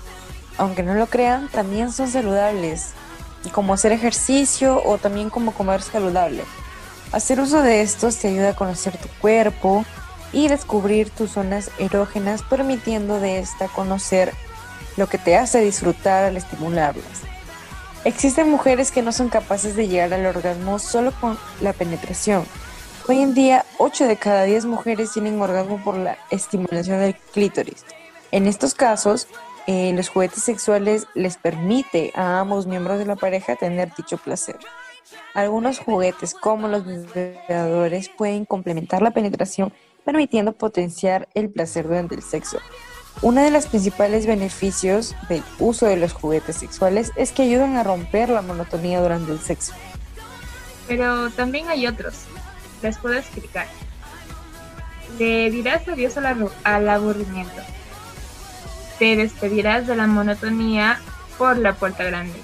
aunque 0.57 0.83
no 0.83 0.95
lo 0.95 1.07
crean, 1.07 1.49
también 1.49 1.93
son 1.93 2.09
saludables, 2.09 2.93
como 3.53 3.75
hacer 3.75 3.93
ejercicio 3.93 4.83
o 4.85 4.99
también 4.99 5.31
como 5.31 5.53
comer 5.53 5.83
saludable. 5.83 6.45
Hacer 7.13 7.41
uso 7.41 7.63
de 7.63 7.83
estos 7.83 8.17
te 8.17 8.29
ayuda 8.29 8.51
a 8.51 8.57
conocer 8.57 8.97
tu 8.97 9.09
cuerpo 9.21 9.85
y 10.33 10.49
descubrir 10.49 11.11
tus 11.11 11.33
zonas 11.33 11.71
erógenas, 11.79 12.43
permitiendo 12.43 13.21
de 13.21 13.39
esta 13.39 13.69
conocer 13.69 14.33
lo 14.97 15.07
que 15.09 15.19
te 15.19 15.37
hace 15.37 15.61
disfrutar 15.61 16.25
al 16.25 16.37
estimularlas. 16.37 17.23
Existen 18.05 18.51
mujeres 18.51 18.91
que 18.91 19.03
no 19.03 19.13
son 19.13 19.29
capaces 19.29 19.77
de 19.77 19.89
llegar 19.89 20.13
al 20.13 20.27
orgasmo 20.27 20.79
solo 20.79 21.13
con 21.21 21.39
la 21.61 21.73
penetración. 21.73 22.45
Hoy 23.09 23.21
en 23.21 23.35
día, 23.35 23.65
8 23.79 24.07
de 24.07 24.17
cada 24.17 24.45
10 24.45 24.67
mujeres 24.67 25.13
tienen 25.13 25.41
orgasmo 25.41 25.83
por 25.83 25.97
la 25.97 26.19
estimulación 26.31 27.01
del 27.01 27.15
clítoris. 27.33 27.85
En 28.31 28.47
estos 28.47 28.75
casos, 28.75 29.29
eh, 29.67 29.93
los 29.95 30.09
juguetes 30.11 30.43
sexuales 30.43 31.07
les 31.15 31.37
permite 31.37 32.13
a 32.15 32.41
ambos 32.41 32.67
miembros 32.67 32.99
de 32.99 33.07
la 33.07 33.17
pareja 33.17 33.57
tener 33.57 33.95
dicho 33.95 34.19
placer. 34.19 34.59
Algunos 35.33 35.79
juguetes, 35.79 36.35
como 36.35 36.69
los 36.69 36.85
vibradores, 36.87 38.09
pueden 38.09 38.45
complementar 38.45 39.03
la 39.03 39.13
penetración, 39.13 39.73
permitiendo 40.05 40.53
potenciar 40.53 41.29
el 41.35 41.51
placer 41.51 41.87
durante 41.87 42.15
el 42.15 42.23
sexo. 42.23 42.59
Uno 43.23 43.43
de 43.43 43.51
los 43.51 43.67
principales 43.67 44.27
beneficios 44.27 45.15
del 45.29 45.43
uso 45.59 45.87
de 45.87 45.97
los 45.97 46.13
juguetes 46.13 46.57
sexuales 46.57 47.13
es 47.17 47.33
que 47.33 47.43
ayudan 47.43 47.77
a 47.77 47.83
romper 47.83 48.29
la 48.29 48.43
monotonía 48.43 49.01
durante 49.01 49.33
el 49.33 49.41
sexo. 49.41 49.73
Pero 50.89 51.31
también 51.31 51.69
hay 51.69 51.87
otros. 51.87 52.15
Les 52.83 52.99
puedo 52.99 53.15
explicar. 53.15 53.67
Le 55.19 55.51
dirás 55.51 55.89
adiós 55.89 56.17
al 56.65 56.89
aburrimiento. 56.89 57.63
Te 58.99 59.17
despedirás 59.17 59.87
de 59.87 59.97
la 59.97 60.07
monotonía 60.07 61.01
por 61.39 61.57
la 61.57 61.75
puerta 61.75 62.05
grande. 62.05 62.39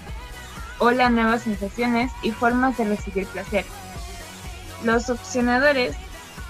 Hola 0.78 1.10
nuevas 1.10 1.42
sensaciones 1.42 2.10
y 2.22 2.30
formas 2.30 2.78
de 2.78 2.84
recibir 2.84 3.26
placer. 3.26 3.66
Los 4.82 5.10
opcionadores 5.10 5.94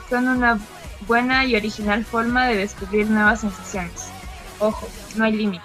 son 0.08 0.28
una 0.28 0.60
buena 1.06 1.44
y 1.44 1.56
original 1.56 2.04
forma 2.04 2.46
de 2.46 2.56
descubrir 2.56 3.08
nuevas 3.08 3.40
sensaciones. 3.40 4.10
Ojo, 4.58 4.88
no 5.16 5.24
hay 5.24 5.32
límite. 5.32 5.64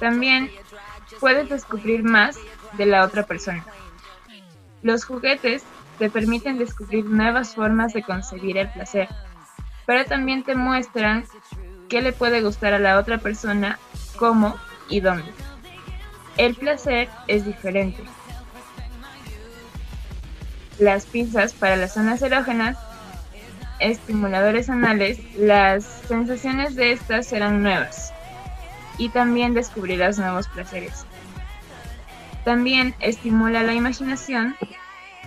También 0.00 0.50
puedes 1.20 1.48
descubrir 1.48 2.02
más 2.02 2.38
de 2.76 2.86
la 2.86 3.04
otra 3.04 3.24
persona. 3.24 3.64
Los 4.82 5.04
juguetes 5.04 5.64
te 5.98 6.10
permiten 6.10 6.58
descubrir 6.58 7.06
nuevas 7.06 7.54
formas 7.54 7.92
de 7.92 8.02
concebir 8.02 8.58
el 8.58 8.70
placer, 8.70 9.08
pero 9.86 10.04
también 10.04 10.44
te 10.44 10.54
muestran 10.54 11.24
qué 11.88 12.02
le 12.02 12.12
puede 12.12 12.42
gustar 12.42 12.74
a 12.74 12.78
la 12.78 12.98
otra 12.98 13.18
persona, 13.18 13.78
cómo 14.18 14.56
y 14.88 15.00
dónde. 15.00 15.32
El 16.36 16.54
placer 16.54 17.08
es 17.28 17.46
diferente. 17.46 18.02
Las 20.78 21.06
pinzas 21.06 21.54
para 21.54 21.76
las 21.76 21.94
zonas 21.94 22.20
erógenas, 22.20 22.76
estimuladores 23.80 24.68
anales, 24.70 25.18
las 25.36 25.84
sensaciones 26.08 26.74
de 26.74 26.92
estas 26.92 27.26
serán 27.26 27.62
nuevas 27.62 28.12
y 28.98 29.08
también 29.10 29.54
descubrirás 29.54 30.18
nuevos 30.18 30.48
placeres. 30.48 31.04
También 32.44 32.94
estimula 33.00 33.62
la 33.62 33.74
imaginación. 33.74 34.56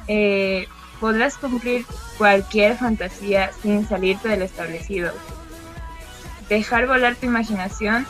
Eh, 0.07 0.67
podrás 0.99 1.37
cumplir 1.37 1.85
cualquier 2.17 2.77
fantasía 2.77 3.51
sin 3.61 3.87
salirte 3.87 4.29
del 4.29 4.41
establecido. 4.41 5.13
Dejar 6.47 6.87
volar 6.87 7.15
tu 7.15 7.25
imaginación 7.25 8.07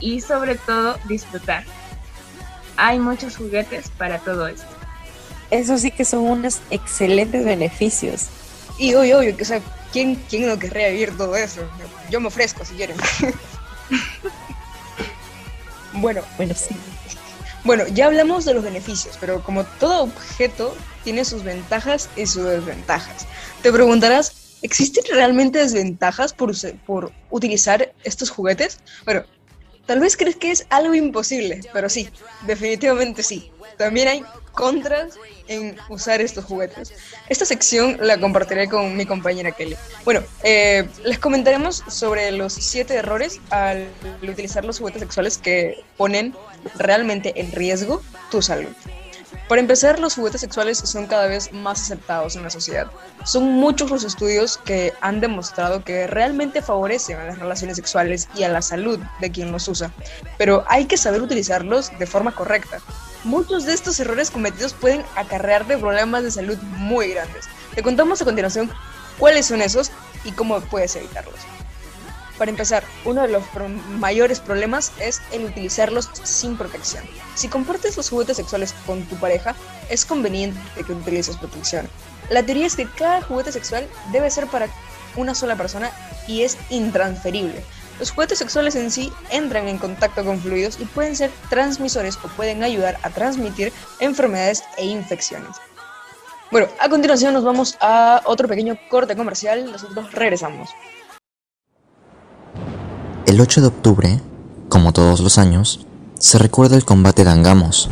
y 0.00 0.20
sobre 0.20 0.56
todo 0.56 0.98
disfrutar 1.08 1.64
hay 2.80 2.98
muchos 2.98 3.36
juguetes 3.36 3.90
para 3.90 4.18
todo 4.18 4.48
esto. 4.48 4.66
Eso 5.50 5.76
sí 5.76 5.90
que 5.90 6.06
son 6.06 6.20
unos 6.20 6.60
excelentes 6.70 7.44
beneficios. 7.44 8.28
Y 8.80 8.94
obvio, 8.94 9.18
obvio, 9.18 9.36
que, 9.36 9.42
o 9.42 9.46
sea, 9.46 9.60
¿quién, 9.92 10.14
¿quién 10.30 10.46
no 10.46 10.58
querría 10.58 10.88
vivir 10.88 11.14
todo 11.14 11.36
eso? 11.36 11.60
Yo 12.08 12.18
me 12.18 12.28
ofrezco 12.28 12.64
si 12.64 12.76
quieren. 12.76 12.96
bueno, 15.92 16.22
bueno, 16.38 16.54
sí. 16.54 16.74
Bueno, 17.62 17.86
ya 17.88 18.06
hablamos 18.06 18.46
de 18.46 18.54
los 18.54 18.64
beneficios, 18.64 19.18
pero 19.20 19.44
como 19.44 19.64
todo 19.64 20.04
objeto 20.04 20.74
tiene 21.04 21.26
sus 21.26 21.44
ventajas 21.44 22.08
y 22.16 22.24
sus 22.24 22.44
desventajas. 22.44 23.26
Te 23.60 23.70
preguntarás, 23.70 24.32
¿existen 24.62 25.04
realmente 25.10 25.58
desventajas 25.58 26.32
por, 26.32 26.54
por 26.86 27.12
utilizar 27.28 27.92
estos 28.02 28.30
juguetes? 28.30 28.78
Bueno, 29.04 29.24
Tal 29.86 30.00
vez 30.00 30.16
crees 30.16 30.36
que 30.36 30.50
es 30.50 30.66
algo 30.70 30.94
imposible, 30.94 31.60
pero 31.72 31.88
sí, 31.88 32.08
definitivamente 32.46 33.22
sí. 33.22 33.50
También 33.76 34.08
hay 34.08 34.24
contras 34.52 35.14
en 35.48 35.76
usar 35.88 36.20
estos 36.20 36.44
juguetes. 36.44 36.92
Esta 37.28 37.44
sección 37.44 37.96
la 38.00 38.18
compartiré 38.18 38.68
con 38.68 38.96
mi 38.96 39.06
compañera 39.06 39.52
Kelly. 39.52 39.76
Bueno, 40.04 40.22
eh, 40.42 40.88
les 41.04 41.18
comentaremos 41.18 41.82
sobre 41.88 42.30
los 42.30 42.52
siete 42.52 42.94
errores 42.94 43.40
al 43.50 43.88
utilizar 44.22 44.64
los 44.64 44.78
juguetes 44.78 45.00
sexuales 45.00 45.38
que 45.38 45.82
ponen 45.96 46.34
realmente 46.76 47.40
en 47.40 47.50
riesgo 47.52 48.02
tu 48.30 48.42
salud. 48.42 48.68
Para 49.50 49.62
empezar, 49.62 49.98
los 49.98 50.14
juguetes 50.14 50.42
sexuales 50.42 50.78
son 50.78 51.08
cada 51.08 51.26
vez 51.26 51.52
más 51.52 51.82
aceptados 51.82 52.36
en 52.36 52.44
la 52.44 52.50
sociedad. 52.50 52.88
Son 53.24 53.42
muchos 53.42 53.90
los 53.90 54.04
estudios 54.04 54.58
que 54.58 54.92
han 55.00 55.20
demostrado 55.20 55.82
que 55.82 56.06
realmente 56.06 56.62
favorecen 56.62 57.16
a 57.16 57.24
las 57.24 57.40
relaciones 57.40 57.74
sexuales 57.76 58.28
y 58.36 58.44
a 58.44 58.48
la 58.48 58.62
salud 58.62 59.00
de 59.20 59.32
quien 59.32 59.50
los 59.50 59.66
usa, 59.66 59.92
pero 60.38 60.62
hay 60.68 60.84
que 60.84 60.96
saber 60.96 61.20
utilizarlos 61.20 61.90
de 61.98 62.06
forma 62.06 62.30
correcta. 62.30 62.78
Muchos 63.24 63.64
de 63.66 63.72
estos 63.72 63.98
errores 63.98 64.30
cometidos 64.30 64.72
pueden 64.72 65.02
acarrearte 65.16 65.78
problemas 65.78 66.22
de 66.22 66.30
salud 66.30 66.56
muy 66.76 67.08
grandes. 67.08 67.46
Te 67.74 67.82
contamos 67.82 68.22
a 68.22 68.24
continuación 68.24 68.70
cuáles 69.18 69.46
son 69.46 69.62
esos 69.62 69.90
y 70.22 70.30
cómo 70.30 70.60
puedes 70.60 70.94
evitarlos. 70.94 71.34
Para 72.40 72.52
empezar, 72.52 72.84
uno 73.04 73.20
de 73.20 73.28
los 73.28 73.44
mayores 73.98 74.40
problemas 74.40 74.92
es 74.98 75.20
el 75.30 75.44
utilizarlos 75.44 76.08
sin 76.22 76.56
protección. 76.56 77.04
Si 77.34 77.48
compartes 77.48 77.98
los 77.98 78.08
juguetes 78.08 78.38
sexuales 78.38 78.74
con 78.86 79.02
tu 79.04 79.16
pareja, 79.16 79.54
es 79.90 80.06
conveniente 80.06 80.58
que 80.86 80.92
utilices 80.94 81.36
protección. 81.36 81.86
La 82.30 82.42
teoría 82.42 82.66
es 82.66 82.76
que 82.76 82.88
cada 82.88 83.20
juguete 83.20 83.52
sexual 83.52 83.86
debe 84.10 84.30
ser 84.30 84.46
para 84.46 84.68
una 85.16 85.34
sola 85.34 85.54
persona 85.54 85.90
y 86.26 86.40
es 86.40 86.56
intransferible. 86.70 87.62
Los 87.98 88.10
juguetes 88.10 88.38
sexuales 88.38 88.74
en 88.74 88.90
sí 88.90 89.12
entran 89.28 89.68
en 89.68 89.76
contacto 89.76 90.24
con 90.24 90.40
fluidos 90.40 90.80
y 90.80 90.86
pueden 90.86 91.16
ser 91.16 91.30
transmisores 91.50 92.16
o 92.24 92.28
pueden 92.28 92.62
ayudar 92.62 92.96
a 93.02 93.10
transmitir 93.10 93.70
enfermedades 93.98 94.64
e 94.78 94.86
infecciones. 94.86 95.56
Bueno, 96.50 96.68
a 96.78 96.88
continuación 96.88 97.34
nos 97.34 97.44
vamos 97.44 97.76
a 97.82 98.22
otro 98.24 98.48
pequeño 98.48 98.78
corte 98.88 99.14
comercial. 99.14 99.70
Nosotros 99.70 100.10
regresamos. 100.12 100.70
El 103.30 103.40
8 103.40 103.60
de 103.60 103.66
octubre, 103.68 104.20
como 104.68 104.92
todos 104.92 105.20
los 105.20 105.38
años, 105.38 105.86
se 106.18 106.36
recuerda 106.36 106.74
el 106.74 106.84
combate 106.84 107.22
de 107.22 107.30
Angamos, 107.30 107.88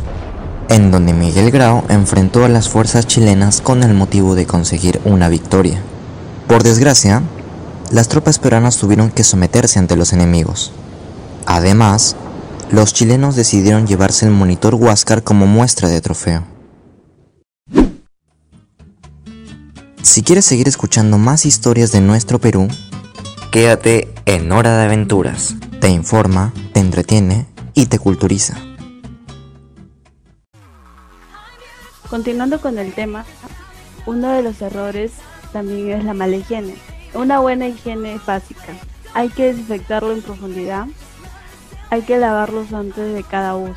en 0.68 0.90
donde 0.90 1.12
Miguel 1.12 1.52
Grau 1.52 1.84
enfrentó 1.88 2.44
a 2.44 2.48
las 2.48 2.68
fuerzas 2.68 3.06
chilenas 3.06 3.60
con 3.60 3.84
el 3.84 3.94
motivo 3.94 4.34
de 4.34 4.46
conseguir 4.46 5.00
una 5.04 5.28
victoria. 5.28 5.80
Por 6.48 6.64
desgracia, 6.64 7.22
las 7.92 8.08
tropas 8.08 8.40
peruanas 8.40 8.78
tuvieron 8.78 9.12
que 9.12 9.22
someterse 9.22 9.78
ante 9.78 9.94
los 9.94 10.12
enemigos. 10.12 10.72
Además, 11.46 12.16
los 12.72 12.92
chilenos 12.92 13.36
decidieron 13.36 13.86
llevarse 13.86 14.26
el 14.26 14.32
monitor 14.32 14.74
Huáscar 14.74 15.22
como 15.22 15.46
muestra 15.46 15.88
de 15.88 16.00
trofeo. 16.00 16.42
Si 20.02 20.24
quieres 20.24 20.46
seguir 20.46 20.66
escuchando 20.66 21.16
más 21.16 21.46
historias 21.46 21.92
de 21.92 22.00
nuestro 22.00 22.40
Perú, 22.40 22.66
Quédate 23.50 24.12
en 24.26 24.52
Hora 24.52 24.76
de 24.76 24.84
Aventuras. 24.84 25.54
Te 25.80 25.88
informa, 25.88 26.52
te 26.74 26.80
entretiene 26.80 27.46
y 27.72 27.86
te 27.86 27.98
culturiza. 27.98 28.58
Continuando 32.10 32.60
con 32.60 32.76
el 32.76 32.92
tema, 32.92 33.24
uno 34.04 34.32
de 34.32 34.42
los 34.42 34.60
errores 34.60 35.12
también 35.50 35.92
es 35.92 36.04
la 36.04 36.12
mala 36.12 36.36
higiene. 36.36 36.74
Una 37.14 37.40
buena 37.40 37.66
higiene 37.68 38.16
es 38.16 38.26
básica. 38.26 38.74
Hay 39.14 39.30
que 39.30 39.44
desinfectarlo 39.44 40.12
en 40.12 40.20
profundidad. 40.20 40.86
Hay 41.88 42.02
que 42.02 42.18
lavarlos 42.18 42.74
antes 42.74 43.14
de 43.14 43.22
cada 43.22 43.56
uso. 43.56 43.74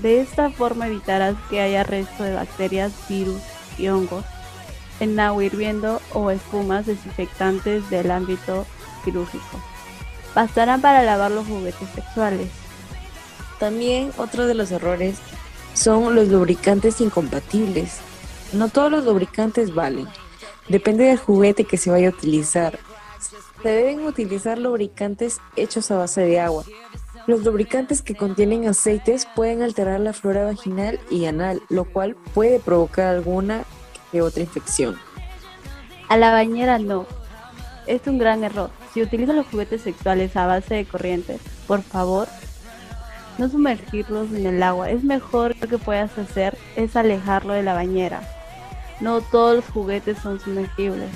De 0.00 0.20
esta 0.20 0.50
forma 0.50 0.86
evitarás 0.86 1.34
que 1.50 1.60
haya 1.60 1.82
resto 1.82 2.22
de 2.22 2.34
bacterias, 2.34 2.92
virus 3.08 3.42
y 3.78 3.88
hongos 3.88 4.24
en 5.00 5.18
agua 5.18 5.44
hirviendo 5.44 6.00
o 6.12 6.30
espumas 6.30 6.86
desinfectantes 6.86 7.88
del 7.90 8.10
ámbito 8.10 8.66
quirúrgico. 9.08 9.58
Bastarán 10.34 10.80
para 10.80 11.02
lavar 11.02 11.30
los 11.30 11.46
juguetes 11.46 11.88
sexuales. 11.94 12.48
También 13.58 14.12
otro 14.18 14.46
de 14.46 14.54
los 14.54 14.70
errores 14.70 15.16
son 15.74 16.14
los 16.14 16.28
lubricantes 16.28 17.00
incompatibles. 17.00 17.98
No 18.52 18.68
todos 18.68 18.90
los 18.90 19.04
lubricantes 19.04 19.74
valen. 19.74 20.06
Depende 20.68 21.04
del 21.04 21.18
juguete 21.18 21.64
que 21.64 21.78
se 21.78 21.90
vaya 21.90 22.08
a 22.08 22.12
utilizar. 22.12 22.78
Se 23.62 23.68
deben 23.68 24.06
utilizar 24.06 24.58
lubricantes 24.58 25.40
hechos 25.56 25.90
a 25.90 25.96
base 25.96 26.20
de 26.20 26.38
agua. 26.40 26.64
Los 27.26 27.44
lubricantes 27.44 28.00
que 28.02 28.14
contienen 28.14 28.68
aceites 28.68 29.26
pueden 29.34 29.62
alterar 29.62 30.00
la 30.00 30.12
flora 30.12 30.44
vaginal 30.44 31.00
y 31.10 31.24
anal, 31.26 31.62
lo 31.68 31.84
cual 31.84 32.16
puede 32.34 32.60
provocar 32.60 33.06
alguna 33.06 33.64
que 34.12 34.22
otra 34.22 34.42
infección. 34.42 34.96
A 36.08 36.16
la 36.16 36.30
bañera 36.30 36.78
no. 36.78 37.06
Es 37.88 38.06
un 38.06 38.18
gran 38.18 38.44
error. 38.44 38.70
Si 38.92 39.00
utilizan 39.00 39.36
los 39.36 39.46
juguetes 39.46 39.80
sexuales 39.80 40.36
a 40.36 40.46
base 40.46 40.74
de 40.74 40.84
corriente, 40.84 41.38
por 41.66 41.82
favor, 41.82 42.28
no 43.38 43.48
sumergirlos 43.48 44.30
en 44.30 44.44
el 44.44 44.62
agua. 44.62 44.90
Es 44.90 45.02
mejor 45.02 45.56
lo 45.58 45.68
que 45.68 45.78
puedas 45.78 46.18
hacer 46.18 46.58
es 46.76 46.96
alejarlo 46.96 47.54
de 47.54 47.62
la 47.62 47.72
bañera. 47.72 48.20
No 49.00 49.22
todos 49.22 49.56
los 49.56 49.64
juguetes 49.64 50.18
son 50.18 50.38
sumergibles. 50.38 51.08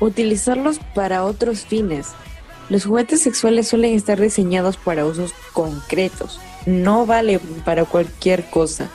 Utilizarlos 0.00 0.80
para 0.96 1.24
otros 1.24 1.60
fines. 1.60 2.08
Los 2.70 2.86
juguetes 2.86 3.20
sexuales 3.20 3.68
suelen 3.68 3.94
estar 3.94 4.20
diseñados 4.20 4.78
para 4.78 5.06
usos 5.06 5.32
concretos. 5.52 6.40
No 6.66 7.06
vale 7.06 7.38
para 7.64 7.84
cualquier 7.84 8.50
cosa. 8.50 8.88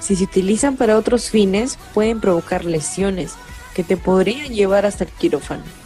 Si 0.00 0.16
se 0.16 0.24
utilizan 0.24 0.76
para 0.76 0.98
otros 0.98 1.30
fines, 1.30 1.78
pueden 1.94 2.20
provocar 2.20 2.66
lesiones 2.66 3.36
que 3.74 3.84
te 3.84 3.96
podrían 3.96 4.52
llevar 4.52 4.84
hasta 4.84 5.04
el 5.04 5.10
quirófano. 5.10 5.77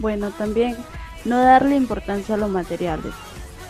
Bueno, 0.00 0.30
también 0.30 0.76
no 1.24 1.42
darle 1.42 1.76
importancia 1.76 2.34
a 2.34 2.38
los 2.38 2.50
materiales. 2.50 3.12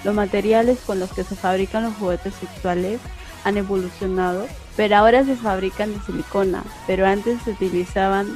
Los 0.04 0.14
materiales 0.14 0.78
con 0.86 1.00
los 1.00 1.12
que 1.12 1.24
se 1.24 1.34
fabrican 1.34 1.84
los 1.84 1.94
juguetes 1.94 2.34
sexuales 2.34 3.00
han 3.44 3.56
evolucionado, 3.56 4.46
pero 4.76 4.96
ahora 4.96 5.24
se 5.24 5.36
fabrican 5.36 5.92
de 5.92 6.00
silicona, 6.00 6.62
pero 6.86 7.06
antes 7.06 7.42
se 7.42 7.50
utilizaban 7.50 8.28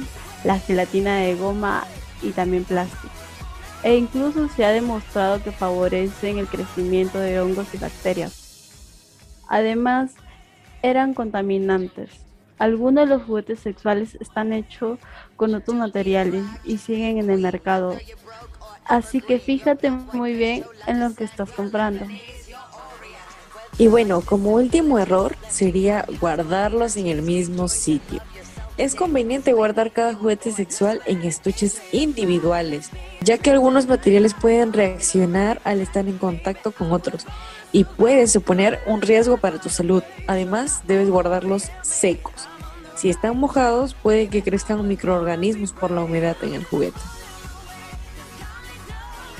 la 0.43 0.59
gelatina 0.59 1.17
de 1.17 1.35
goma 1.35 1.85
y 2.21 2.31
también 2.31 2.63
plástico. 2.63 3.13
E 3.83 3.97
incluso 3.97 4.47
se 4.49 4.65
ha 4.65 4.71
demostrado 4.71 5.43
que 5.43 5.51
favorecen 5.51 6.37
el 6.37 6.47
crecimiento 6.47 7.19
de 7.19 7.39
hongos 7.39 7.67
y 7.73 7.77
bacterias. 7.77 8.43
Además, 9.47 10.11
eran 10.81 11.13
contaminantes. 11.13 12.09
Algunos 12.57 13.07
de 13.07 13.15
los 13.15 13.23
juguetes 13.23 13.59
sexuales 13.59 14.15
están 14.19 14.53
hechos 14.53 14.99
con 15.35 15.53
otros 15.55 15.75
materiales 15.75 16.43
y 16.63 16.77
siguen 16.77 17.17
en 17.17 17.29
el 17.29 17.39
mercado. 17.39 17.97
Así 18.85 19.21
que 19.21 19.39
fíjate 19.39 19.89
muy 19.89 20.33
bien 20.33 20.63
en 20.87 20.99
lo 20.99 21.13
que 21.15 21.23
estás 21.23 21.51
comprando. 21.51 22.05
Y 23.77 23.87
bueno, 23.87 24.21
como 24.21 24.51
último 24.51 24.99
error 24.99 25.35
sería 25.49 26.05
guardarlos 26.19 26.95
en 26.95 27.07
el 27.07 27.21
mismo 27.23 27.67
sitio. 27.67 28.21
Es 28.75 28.95
conveniente 28.95 29.53
guardar 29.53 29.91
cada 29.91 30.15
juguete 30.15 30.51
sexual 30.51 30.99
en 31.05 31.21
estuches 31.21 31.79
individuales, 31.91 32.89
ya 33.21 33.37
que 33.37 33.51
algunos 33.51 33.85
materiales 33.85 34.33
pueden 34.33 34.73
reaccionar 34.73 35.61
al 35.63 35.79
estar 35.79 36.07
en 36.07 36.17
contacto 36.17 36.71
con 36.71 36.91
otros 36.91 37.27
y 37.71 37.83
puede 37.83 38.27
suponer 38.27 38.79
un 38.87 39.01
riesgo 39.01 39.37
para 39.37 39.61
tu 39.61 39.69
salud. 39.69 40.01
Además, 40.25 40.81
debes 40.87 41.09
guardarlos 41.11 41.69
secos. 41.83 42.47
Si 42.95 43.11
están 43.11 43.37
mojados, 43.37 43.93
puede 43.93 44.27
que 44.27 44.41
crezcan 44.41 44.87
microorganismos 44.87 45.71
por 45.71 45.91
la 45.91 46.01
humedad 46.03 46.37
en 46.41 46.55
el 46.55 46.63
juguete. 46.63 46.99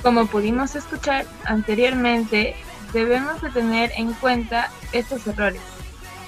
Como 0.04 0.26
pudimos 0.26 0.76
escuchar 0.76 1.26
anteriormente, 1.44 2.54
debemos 2.92 3.42
de 3.42 3.50
tener 3.50 3.90
en 3.96 4.12
cuenta 4.12 4.70
estos 4.92 5.26
errores, 5.26 5.60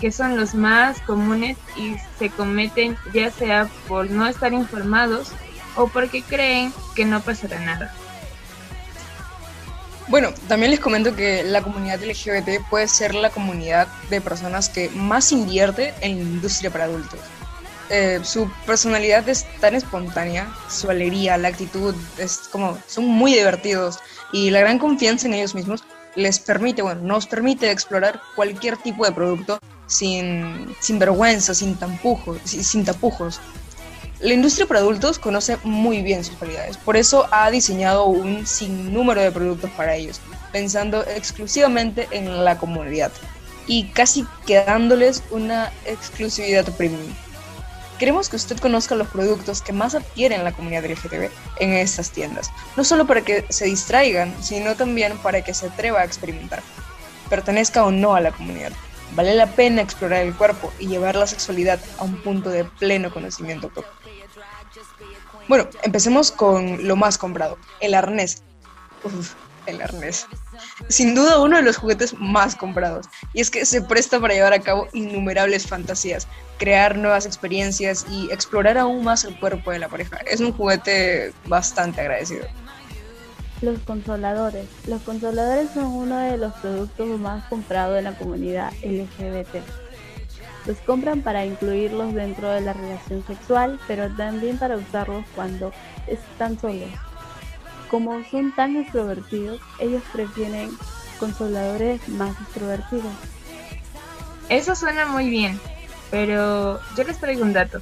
que 0.01 0.13
son 0.13 0.37
los 0.37 0.55
más 0.55 1.01
comunes 1.03 1.57
y 1.77 1.97
se 2.19 2.31
cometen 2.31 2.97
ya 3.13 3.31
sea 3.31 3.69
por 3.89 4.11
no 4.11 4.27
estar 4.27 4.53
informados 4.53 5.33
o 5.77 5.89
porque 5.89 6.23
creen 6.23 6.73
que 6.95 7.05
no 7.05 7.21
pasará 7.21 7.59
nada. 7.61 7.95
Bueno, 10.09 10.33
también 10.47 10.71
les 10.71 10.79
comento 10.79 11.17
que 11.17 11.43
la 11.43 11.63
comunidad 11.63 12.01
LGBT 12.01 12.69
puede 12.71 12.87
ser 12.87 13.15
la 13.15 13.31
comunidad 13.31 13.89
de 14.09 14.21
personas 14.21 14.69
que 14.69 14.89
más 14.91 15.33
invierte 15.33 15.95
en 16.01 16.17
la 16.17 16.23
industria 16.23 16.71
para 16.71 16.85
adultos. 16.85 17.19
Eh, 17.89 18.21
su 18.23 18.51
personalidad 18.67 19.29
es 19.29 19.47
tan 19.61 19.75
espontánea, 19.75 20.49
su 20.69 20.91
alegría, 20.91 21.37
la 21.39 21.49
actitud, 21.49 21.95
es 22.19 22.39
como, 22.51 22.79
son 22.87 23.07
muy 23.07 23.35
divertidos 23.35 23.99
y 24.33 24.51
la 24.51 24.61
gran 24.61 24.79
confianza 24.79 25.27
en 25.27 25.35
ellos 25.35 25.55
mismos 25.55 25.85
les 26.15 26.39
permite, 26.39 26.83
bueno, 26.83 27.01
nos 27.03 27.27
permite 27.27 27.71
explorar 27.71 28.21
cualquier 28.35 28.77
tipo 28.77 29.05
de 29.05 29.13
producto 29.13 29.59
sin, 29.87 30.75
sin 30.81 30.99
vergüenza, 30.99 31.55
sin, 31.55 31.77
tampujos, 31.77 32.39
sin 32.45 32.85
tapujos. 32.85 33.41
La 34.21 34.33
industria 34.33 34.67
para 34.67 34.81
adultos 34.81 35.19
conoce 35.19 35.59
muy 35.63 36.01
bien 36.01 36.25
sus 36.25 36.37
cualidades, 36.37 36.79
por 36.79 36.97
eso 36.97 37.29
ha 37.31 37.51
diseñado 37.51 38.07
un 38.07 38.47
sinnúmero 38.47 39.21
de 39.21 39.31
productos 39.31 39.71
para 39.73 39.95
ellos, 39.95 40.21
pensando 40.53 41.03
exclusivamente 41.03 42.09
en 42.11 42.45
la 42.45 42.57
comunidad 42.57 43.13
y 43.67 43.89
casi 43.89 44.27
quedándoles 44.47 45.23
una 45.31 45.71
exclusividad 45.85 46.65
premium. 46.77 47.13
Queremos 47.99 48.29
que 48.29 48.37
usted 48.37 48.59
conozca 48.59 48.95
los 48.95 49.09
productos 49.09 49.63
que 49.63 49.73
más 49.73 49.95
adquieren 49.95 50.45
la 50.45 50.53
comunidad 50.53 50.85
LGTB 50.85 51.31
en 51.61 51.73
estas 51.73 52.11
tiendas, 52.11 52.51
no 52.77 52.85
solo 52.85 53.07
para 53.07 53.23
que 53.23 53.45
se 53.49 53.67
distraigan, 53.67 54.35
sino 54.43 54.77
también 54.77 55.17
para 55.19 55.43
que 55.43 55.55
se 55.55 55.67
atreva 55.67 56.01
a 56.01 56.05
experimentar, 56.05 56.63
pertenezca 57.31 57.85
o 57.85 57.91
no 57.91 58.15
a 58.15 58.21
la 58.21 58.33
comunidad. 58.33 58.73
Vale 59.13 59.35
la 59.35 59.47
pena 59.47 59.83
explorar 59.83 60.23
el 60.23 60.35
cuerpo 60.35 60.73
y 60.79 60.89
llevar 60.89 61.17
la 61.17 61.27
sexualidad 61.27 61.81
a 61.99 62.05
un 62.05 62.17
punto 62.23 62.51
de 62.51 62.65
pleno 62.65 63.13
conocimiento 63.13 63.69
propio. 63.69 63.91
Bueno, 65.49 65.69
empecemos 65.83 66.33
con 66.33 66.87
lo 66.87 66.97
más 66.97 67.19
comprado, 67.19 67.57
el 67.81 67.95
arnés. 67.95 68.43
El 69.67 69.81
arnés. 69.81 70.27
Sin 70.89 71.15
duda 71.15 71.41
uno 71.41 71.57
de 71.57 71.63
los 71.63 71.77
juguetes 71.77 72.15
más 72.19 72.57
comprados. 72.57 73.07
Y 73.33 73.41
es 73.41 73.51
que 73.51 73.65
se 73.65 73.83
presta 73.83 74.21
para 74.21 74.35
llevar 74.35 74.53
a 74.53 74.61
cabo 74.61 74.89
innumerables 74.93 75.67
fantasías, 75.67 76.29
crear 76.59 76.97
nuevas 76.97 77.27
experiencias 77.27 78.07
y 78.11 78.31
explorar 78.33 78.79
aún 78.79 79.05
más 79.05 79.25
el 79.25 79.39
cuerpo 79.39 79.71
de 79.71 79.79
la 79.79 79.89
pareja. 79.89 80.19
Es 80.27 80.41
un 80.41 80.53
juguete 80.53 81.33
bastante 81.47 82.01
agradecido. 82.01 82.47
Los 83.63 83.79
consoladores. 83.81 84.67
Los 84.87 85.03
consoladores 85.03 85.71
son 85.71 85.87
uno 85.87 86.19
de 86.19 86.37
los 86.37 86.53
productos 86.55 87.09
más 87.19 87.45
comprados 87.45 87.99
en 87.99 88.05
la 88.05 88.13
comunidad 88.13 88.73
LGBT. 88.83 89.63
Los 90.67 90.77
compran 90.79 91.23
para 91.23 91.47
incluirlos 91.47 92.13
dentro 92.13 92.51
de 92.51 92.61
la 92.61 92.73
relación 92.73 93.25
sexual, 93.27 93.79
pero 93.87 94.11
también 94.15 94.59
para 94.59 94.77
usarlos 94.77 95.25
cuando 95.35 95.73
están 96.07 96.59
solos. 96.59 96.91
Como 97.91 98.23
son 98.25 98.55
tan 98.55 98.77
extrovertidos, 98.77 99.61
ellos 99.79 100.03
prefieren 100.13 100.71
consoladores 101.19 102.07
más 102.09 102.39
extrovertidos. 102.41 103.13
Eso 104.49 104.75
suena 104.75 105.07
muy 105.07 105.31
bien, 105.31 105.59
pero 106.11 106.81
yo 106.97 107.05
les 107.05 107.19
traigo 107.19 107.43
un 107.43 107.53
dato. 107.53 107.79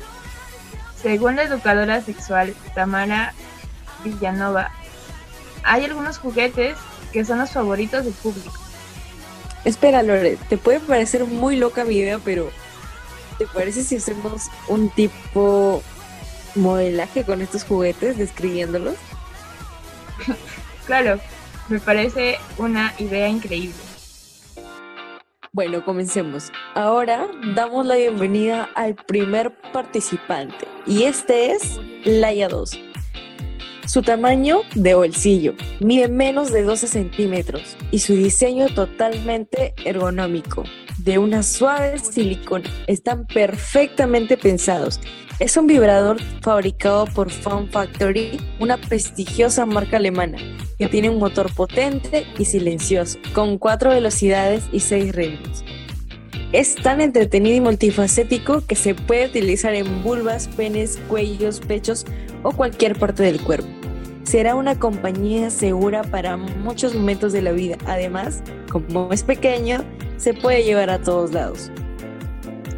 Según 0.96 1.36
la 1.36 1.44
educadora 1.44 2.00
sexual 2.00 2.54
Tamara 2.74 3.34
Villanova, 4.04 4.70
hay 5.64 5.84
algunos 5.84 6.18
juguetes 6.18 6.76
que 7.12 7.24
son 7.24 7.38
los 7.38 7.50
favoritos 7.50 8.04
del 8.04 8.14
público. 8.14 8.52
Espera, 9.64 10.02
Lore, 10.02 10.36
te 10.48 10.58
puede 10.58 10.80
parecer 10.80 11.24
muy 11.24 11.56
loca 11.56 11.84
mi 11.84 11.96
idea, 11.96 12.18
pero 12.22 12.50
¿te 13.38 13.46
parece 13.46 13.82
si 13.82 13.96
hacemos 13.96 14.50
un 14.68 14.90
tipo 14.90 15.82
modelaje 16.54 17.24
con 17.24 17.40
estos 17.40 17.64
juguetes, 17.64 18.18
describiéndolos? 18.18 18.96
claro, 20.86 21.18
me 21.68 21.80
parece 21.80 22.38
una 22.58 22.94
idea 22.98 23.28
increíble. 23.28 23.74
Bueno, 25.52 25.84
comencemos. 25.84 26.52
Ahora 26.74 27.28
damos 27.54 27.86
la 27.86 27.94
bienvenida 27.94 28.68
al 28.74 28.96
primer 28.96 29.52
participante 29.72 30.66
y 30.84 31.04
este 31.04 31.52
es 31.52 31.80
Laia 32.04 32.48
2. 32.48 32.83
Su 33.86 34.00
tamaño 34.00 34.62
de 34.74 34.94
bolsillo 34.94 35.54
mide 35.78 36.08
menos 36.08 36.50
de 36.50 36.62
12 36.62 36.86
centímetros 36.86 37.76
y 37.90 37.98
su 37.98 38.14
diseño 38.14 38.68
totalmente 38.70 39.74
ergonómico, 39.84 40.64
de 40.98 41.18
una 41.18 41.42
suave 41.42 41.98
silicona. 41.98 42.64
Están 42.86 43.26
perfectamente 43.26 44.38
pensados. 44.38 45.00
Es 45.38 45.56
un 45.58 45.66
vibrador 45.66 46.18
fabricado 46.40 47.04
por 47.06 47.30
Fun 47.30 47.68
Factory, 47.68 48.40
una 48.58 48.78
prestigiosa 48.78 49.66
marca 49.66 49.98
alemana, 49.98 50.38
que 50.78 50.88
tiene 50.88 51.10
un 51.10 51.18
motor 51.18 51.52
potente 51.52 52.26
y 52.38 52.46
silencioso, 52.46 53.18
con 53.34 53.58
cuatro 53.58 53.90
velocidades 53.90 54.64
y 54.72 54.80
seis 54.80 55.14
ritmos. 55.14 55.62
Es 56.52 56.74
tan 56.76 57.00
entretenido 57.00 57.56
y 57.56 57.60
multifacético 57.60 58.64
que 58.66 58.76
se 58.76 58.94
puede 58.94 59.26
utilizar 59.26 59.74
en 59.74 60.02
vulvas, 60.02 60.48
penes, 60.48 60.98
cuellos, 61.08 61.60
pechos 61.60 62.06
o 62.44 62.52
cualquier 62.52 62.96
parte 62.96 63.24
del 63.24 63.40
cuerpo. 63.40 63.66
Será 64.22 64.54
una 64.54 64.78
compañía 64.78 65.50
segura 65.50 66.02
para 66.02 66.36
muchos 66.36 66.94
momentos 66.94 67.32
de 67.32 67.42
la 67.42 67.52
vida. 67.52 67.76
Además, 67.86 68.42
como 68.70 69.12
es 69.12 69.22
pequeño, 69.22 69.84
se 70.16 70.32
puede 70.32 70.62
llevar 70.62 70.90
a 70.90 71.00
todos 71.00 71.32
lados. 71.32 71.70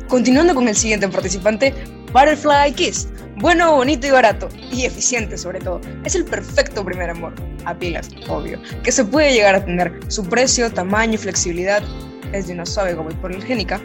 Continuando 0.09 0.55
con 0.55 0.69
el 0.69 0.75
siguiente 0.75 1.09
participante, 1.09 1.75
Butterfly 2.13 2.73
Kiss. 2.75 3.09
Bueno, 3.37 3.77
bonito 3.77 4.07
y 4.07 4.11
barato. 4.11 4.49
Y 4.73 4.85
eficiente 4.85 5.37
sobre 5.37 5.61
todo. 5.61 5.81
Es 6.05 6.15
el 6.15 6.25
perfecto 6.25 6.85
primer 6.85 7.11
amor. 7.11 7.35
A 7.65 7.75
pilas, 7.75 8.11
obvio. 8.29 8.59
Que 8.83 8.93
se 8.93 9.05
puede 9.05 9.33
llegar 9.33 9.55
a 9.55 9.65
tener. 9.65 9.99
Su 10.09 10.25
precio, 10.25 10.71
tamaño 10.73 11.15
y 11.15 11.19
flexibilidad 11.19 11.83
es 12.33 12.49
de 12.49 12.55
una 12.55 12.67
suave 12.67 12.95
goma 12.95 13.13
hipoalergénica, 13.13 13.81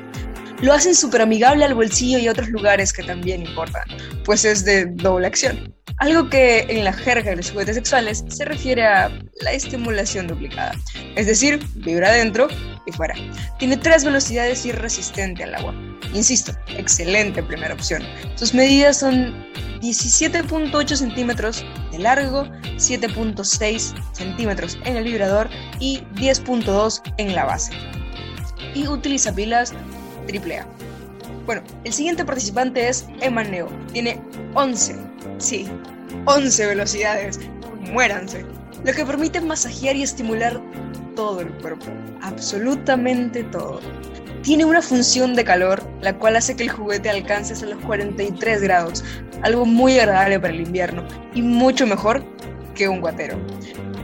lo 0.62 0.74
hacen 0.74 0.96
súper 0.96 1.22
amigable 1.22 1.66
al 1.66 1.74
bolsillo 1.74 2.20
y 2.20 2.30
otros 2.30 2.50
lugares 2.50 2.94
que 2.94 3.04
también 3.04 3.46
importan, 3.46 3.84
pues 4.24 4.46
es 4.46 4.64
de 4.64 4.86
doble 4.86 5.28
acción. 5.28 5.74
Algo 5.98 6.30
que 6.30 6.66
en 6.70 6.84
la 6.84 6.94
jerga 6.94 7.32
de 7.32 7.38
los 7.38 7.52
juguetes 7.52 7.76
sexuales 7.76 8.24
se 8.28 8.46
refiere 8.46 8.86
a 8.86 9.10
la 9.42 9.52
estimulación 9.52 10.28
duplicada, 10.28 10.74
es 11.16 11.28
decir, 11.28 11.60
vibra 11.76 12.10
adentro 12.10 12.48
y 12.86 12.92
fuera. 12.92 13.14
Tiene 13.60 13.78
tres 13.78 14.04
velocidades 14.04 14.66
y 14.66 14.70
es 14.70 14.80
resistente 14.80 15.44
al 15.44 15.56
agua. 15.56 15.76
Insisto, 16.14 16.54
excelente 16.78 17.44
primera 17.44 17.74
opción. 17.74 18.04
Sus 18.36 18.54
medidas 18.54 19.00
son 19.00 19.34
17.8 19.82 20.96
centímetros 20.96 21.66
de 21.92 22.00
largo, 22.00 22.46
7.6 22.78 23.94
centímetros 24.14 24.78
en 24.86 24.98
el 24.98 25.04
vibrador 25.04 25.50
y 25.80 26.02
10.2 26.16 27.02
en 27.18 27.36
la 27.36 27.46
base. 27.46 27.74
Y 28.74 28.88
utiliza 28.88 29.34
pilas 29.34 29.74
AAA. 30.32 30.66
Bueno, 31.46 31.64
el 31.84 31.94
siguiente 31.94 32.24
participante 32.24 32.88
es 32.88 33.06
Emaneo. 33.20 33.68
Tiene 33.92 34.22
11, 34.54 34.96
sí, 35.38 35.68
11 36.26 36.68
velocidades. 36.68 37.40
Muéranse. 37.92 38.46
Lo 38.84 38.94
que 38.94 39.06
permite 39.06 39.42
masajear 39.42 39.96
y 39.96 40.04
estimular 40.04 40.62
todo 41.16 41.42
el 41.42 41.52
cuerpo, 41.58 41.86
absolutamente 42.22 43.44
todo. 43.46 43.80
Tiene 44.44 44.66
una 44.66 44.82
función 44.82 45.36
de 45.36 45.44
calor, 45.44 45.84
la 46.02 46.18
cual 46.18 46.36
hace 46.36 46.56
que 46.56 46.64
el 46.64 46.70
juguete 46.70 47.10
alcance 47.10 47.54
hasta 47.54 47.68
los 47.68 47.84
43 47.86 48.62
grados, 48.62 49.04
algo 49.44 49.66
muy 49.66 50.00
agradable 50.00 50.40
para 50.40 50.54
el 50.54 50.62
invierno 50.62 51.06
y 51.34 51.44
mucho 51.44 51.86
mejor 51.86 52.24
que 52.74 52.88
un 52.88 53.02
guatero. 53.02 53.38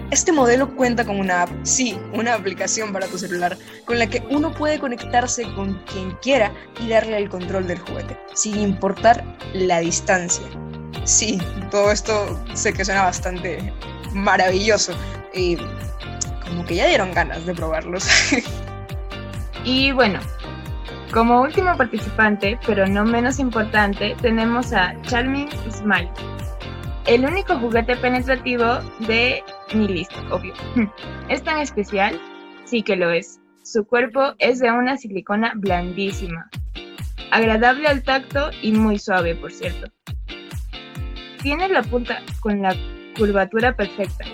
Este 0.10 0.32
modelo 0.32 0.74
cuenta 0.74 1.04
con 1.04 1.20
una 1.20 1.42
app, 1.42 1.50
sí, 1.64 2.00
una 2.14 2.34
aplicación 2.34 2.94
para 2.94 3.08
tu 3.08 3.18
celular, 3.18 3.58
con 3.84 4.00
la 4.00 4.08
que 4.08 4.26
uno 4.30 4.54
puede 4.54 4.80
conectarse 4.80 5.44
con 5.54 5.74
quien 5.84 6.12
quiera 6.22 6.54
y 6.80 6.88
darle 6.88 7.18
el 7.18 7.30
control 7.30 7.68
del 7.68 7.80
juguete, 7.80 8.18
sin 8.34 8.58
importar 8.58 9.22
la 9.54 9.80
distancia. 9.80 10.46
Sí, 11.04 11.42
todo 11.72 11.92
esto 11.92 12.42
sé 12.54 12.72
que 12.72 12.86
suena 12.86 13.04
bastante 13.04 13.74
maravilloso 14.14 14.94
y 15.34 15.58
como 16.46 16.66
que 16.66 16.76
ya 16.76 16.88
dieron 16.88 17.14
ganas 17.14 17.46
de 17.46 17.54
probarlos. 17.54 18.08
y 19.66 19.92
bueno, 19.92 20.22
como 21.12 21.42
último 21.42 21.76
participante, 21.76 22.58
pero 22.66 22.88
no 22.88 23.04
menos 23.04 23.40
importante, 23.40 24.16
tenemos 24.22 24.72
a 24.72 24.96
Charming 25.02 25.50
Smile, 25.70 26.10
el 27.08 27.26
único 27.26 27.58
juguete 27.60 27.98
penetrativo 27.98 28.80
de 29.00 29.44
ni 29.74 29.88
listo, 29.88 30.16
obvio. 30.32 30.54
¿Es 31.30 31.44
tan 31.44 31.60
especial? 31.60 32.20
Sí 32.66 32.84
que 32.84 32.96
lo 32.96 33.12
es. 33.12 33.40
Su 33.64 33.86
cuerpo 33.86 34.34
es 34.40 34.60
de 34.60 34.72
una 34.72 34.98
silicona 34.98 35.54
blandísima, 35.56 36.50
agradable 37.32 37.88
al 37.88 38.04
tacto 38.04 38.50
y 38.62 38.72
muy 38.72 38.98
suave, 38.98 39.36
por 39.36 39.52
cierto. 39.52 39.92
Tiene 41.42 41.68
la 41.68 41.84
punta 41.84 42.22
con 42.40 42.62
la 42.62 42.74
curvatura 43.18 43.76
perfecta, 43.76 44.26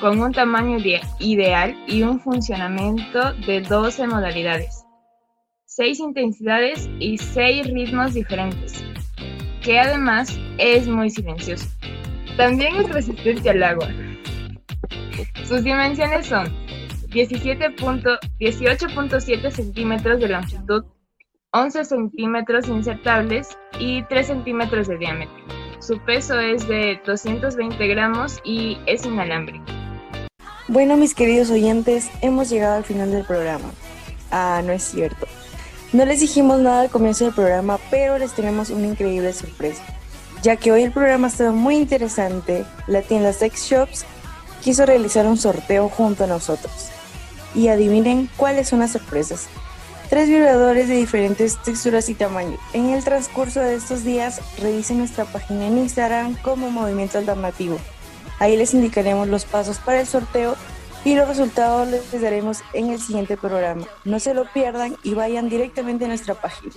con 0.00 0.20
un 0.20 0.32
tamaño 0.32 0.78
ideal 1.18 1.76
y 1.86 2.02
un 2.02 2.20
funcionamiento 2.20 3.34
de 3.46 3.60
12 3.60 4.06
modalidades, 4.06 4.84
6 5.66 6.00
intensidades 6.00 6.88
y 6.98 7.18
6 7.18 7.66
ritmos 7.66 8.14
diferentes, 8.14 8.82
que 9.62 9.78
además 9.78 10.38
es 10.56 10.88
muy 10.88 11.10
silencioso. 11.10 11.68
También 12.36 12.76
es 12.76 12.88
resistente 12.90 13.50
al 13.50 13.62
agua, 13.62 13.88
sus 15.44 15.64
dimensiones 15.64 16.26
son 16.26 16.46
18.7 17.08 19.50
centímetros 19.50 20.20
de 20.20 20.28
longitud, 20.28 20.84
11 21.52 21.84
centímetros 21.84 22.68
insertables 22.68 23.58
y 23.78 24.02
3 24.04 24.26
centímetros 24.26 24.88
de 24.88 24.98
diámetro. 24.98 25.34
Su 25.80 25.98
peso 26.04 26.38
es 26.38 26.68
de 26.68 27.00
220 27.06 27.86
gramos 27.86 28.40
y 28.44 28.76
es 28.86 29.06
inalámbrico. 29.06 29.64
Bueno, 30.68 30.98
mis 30.98 31.14
queridos 31.14 31.50
oyentes, 31.50 32.10
hemos 32.20 32.50
llegado 32.50 32.76
al 32.76 32.84
final 32.84 33.10
del 33.10 33.24
programa. 33.24 33.70
Ah, 34.30 34.60
no 34.62 34.72
es 34.72 34.82
cierto. 34.82 35.26
No 35.94 36.04
les 36.04 36.20
dijimos 36.20 36.60
nada 36.60 36.82
al 36.82 36.90
comienzo 36.90 37.24
del 37.24 37.32
programa, 37.32 37.78
pero 37.90 38.18
les 38.18 38.34
tenemos 38.34 38.68
una 38.68 38.88
increíble 38.88 39.32
sorpresa. 39.32 39.82
Ya 40.42 40.56
que 40.56 40.70
hoy 40.70 40.82
el 40.82 40.92
programa 40.92 41.28
estaba 41.28 41.52
muy 41.52 41.76
interesante, 41.76 42.66
la 42.86 43.00
tienda 43.00 43.32
Sex 43.32 43.70
Shops 43.70 44.04
quiso 44.62 44.86
realizar 44.86 45.26
un 45.26 45.36
sorteo 45.36 45.88
junto 45.88 46.24
a 46.24 46.26
nosotros. 46.26 46.90
Y 47.54 47.68
adivinen 47.68 48.28
cuáles 48.36 48.68
son 48.68 48.80
las 48.80 48.92
sorpresas. 48.92 49.46
Tres 50.08 50.28
vibradores 50.28 50.88
de 50.88 50.94
diferentes 50.94 51.60
texturas 51.62 52.08
y 52.08 52.14
tamaños. 52.14 52.60
En 52.72 52.90
el 52.90 53.04
transcurso 53.04 53.60
de 53.60 53.74
estos 53.74 54.04
días, 54.04 54.40
revisen 54.58 54.98
nuestra 54.98 55.24
página 55.24 55.66
en 55.66 55.78
Instagram 55.78 56.34
como 56.42 56.70
Movimiento 56.70 57.18
Alternativo. 57.18 57.78
Ahí 58.38 58.56
les 58.56 58.72
indicaremos 58.74 59.28
los 59.28 59.44
pasos 59.44 59.78
para 59.78 60.00
el 60.00 60.06
sorteo 60.06 60.56
y 61.04 61.14
los 61.14 61.28
resultados 61.28 61.88
les 61.88 62.20
daremos 62.20 62.62
en 62.72 62.90
el 62.90 63.00
siguiente 63.00 63.36
programa. 63.36 63.86
No 64.04 64.20
se 64.20 64.34
lo 64.34 64.50
pierdan 64.52 64.96
y 65.02 65.14
vayan 65.14 65.48
directamente 65.48 66.04
a 66.04 66.08
nuestra 66.08 66.34
página 66.34 66.72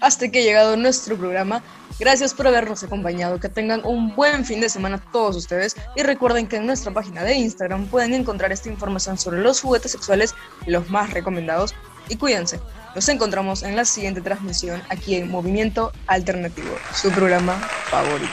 hasta 0.00 0.28
que 0.28 0.40
ha 0.40 0.42
llegado 0.42 0.76
nuestro 0.76 1.16
programa. 1.16 1.62
Gracias 1.98 2.34
por 2.34 2.46
habernos 2.46 2.82
acompañado. 2.82 3.38
Que 3.38 3.48
tengan 3.48 3.82
un 3.84 4.14
buen 4.14 4.44
fin 4.44 4.60
de 4.60 4.68
semana 4.68 5.02
todos 5.12 5.36
ustedes. 5.36 5.76
Y 5.96 6.02
recuerden 6.02 6.46
que 6.46 6.56
en 6.56 6.66
nuestra 6.66 6.92
página 6.92 7.22
de 7.22 7.34
Instagram 7.34 7.86
pueden 7.86 8.14
encontrar 8.14 8.52
esta 8.52 8.68
información 8.68 9.18
sobre 9.18 9.40
los 9.40 9.60
juguetes 9.60 9.92
sexuales, 9.92 10.34
los 10.66 10.88
más 10.90 11.12
recomendados. 11.12 11.74
Y 12.08 12.16
cuídense. 12.16 12.58
Nos 12.94 13.08
encontramos 13.08 13.62
en 13.62 13.76
la 13.76 13.84
siguiente 13.84 14.20
transmisión 14.20 14.82
aquí 14.88 15.14
en 15.14 15.30
Movimiento 15.30 15.92
Alternativo, 16.08 16.70
su 16.92 17.10
programa 17.10 17.54
favorito. 17.88 18.32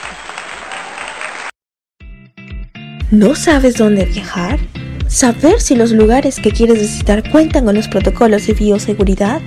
¿No 3.11 3.35
sabes 3.35 3.75
dónde 3.75 4.05
viajar? 4.05 4.59
¿Saber 5.07 5.61
si 5.61 5.75
los 5.75 5.91
lugares 5.91 6.37
que 6.41 6.51
quieres 6.51 6.79
visitar 6.79 7.29
cuentan 7.31 7.65
con 7.65 7.75
los 7.75 7.87
protocolos 7.87 8.47
de 8.47 8.53
bioseguridad? 8.53 9.41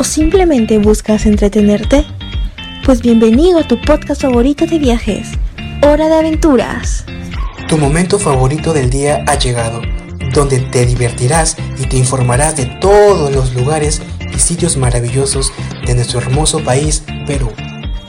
O 0.00 0.04
simplemente 0.04 0.78
buscas 0.78 1.26
entretenerte? 1.26 2.06
Pues 2.86 3.02
bienvenido 3.02 3.58
a 3.58 3.68
tu 3.68 3.78
podcast 3.78 4.22
favorito 4.22 4.64
de 4.64 4.78
viajes, 4.78 5.28
Hora 5.82 6.08
de 6.08 6.14
Aventuras. 6.14 7.04
Tu 7.68 7.76
momento 7.76 8.18
favorito 8.18 8.72
del 8.72 8.88
día 8.88 9.22
ha 9.26 9.38
llegado, 9.38 9.82
donde 10.32 10.60
te 10.60 10.86
divertirás 10.86 11.54
y 11.78 11.84
te 11.84 11.98
informarás 11.98 12.56
de 12.56 12.64
todos 12.80 13.30
los 13.30 13.54
lugares 13.54 14.00
y 14.34 14.38
sitios 14.38 14.78
maravillosos 14.78 15.52
de 15.86 15.94
nuestro 15.94 16.18
hermoso 16.20 16.64
país, 16.64 17.02
Perú. 17.26 17.50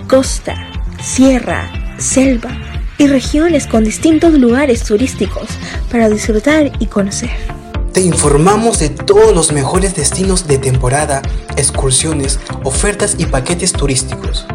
Costa, 0.07 0.55
sierra, 1.03 1.69
selva 1.97 2.51
y 2.99 3.07
regiones 3.07 3.67
con 3.67 3.83
distintos 3.83 4.35
lugares 4.35 4.85
turísticos 4.85 5.49
para 5.91 6.07
disfrutar 6.07 6.71
y 6.79 6.85
conocer. 6.85 7.60
Te 7.93 7.99
informamos 7.99 8.79
de 8.79 8.89
todos 8.89 9.35
los 9.35 9.51
mejores 9.51 9.95
destinos 9.95 10.47
de 10.47 10.57
temporada, 10.57 11.21
excursiones, 11.57 12.39
ofertas 12.63 13.15
y 13.17 13.25
paquetes 13.25 13.73
turísticos. 13.73 14.45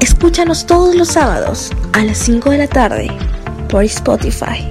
Escúchanos 0.00 0.64
todos 0.64 0.94
los 0.94 1.08
sábados 1.08 1.70
a 1.92 2.02
las 2.02 2.16
5 2.16 2.50
de 2.50 2.58
la 2.58 2.66
tarde 2.66 3.08
por 3.68 3.84
Spotify. 3.84 4.66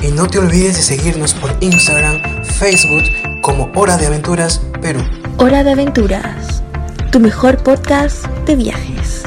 Y 0.00 0.12
no 0.12 0.28
te 0.28 0.38
olvides 0.38 0.76
de 0.76 0.82
seguirnos 0.82 1.34
por 1.34 1.56
Instagram, 1.58 2.44
Facebook 2.44 3.04
como 3.42 3.68
Hora 3.74 3.96
de 3.96 4.06
Aventuras 4.06 4.60
Perú. 4.80 5.00
Hora 5.38 5.64
de 5.64 5.72
Aventuras, 5.72 6.62
tu 7.10 7.18
mejor 7.18 7.56
podcast 7.58 8.26
de 8.46 8.54
viajes. 8.54 9.24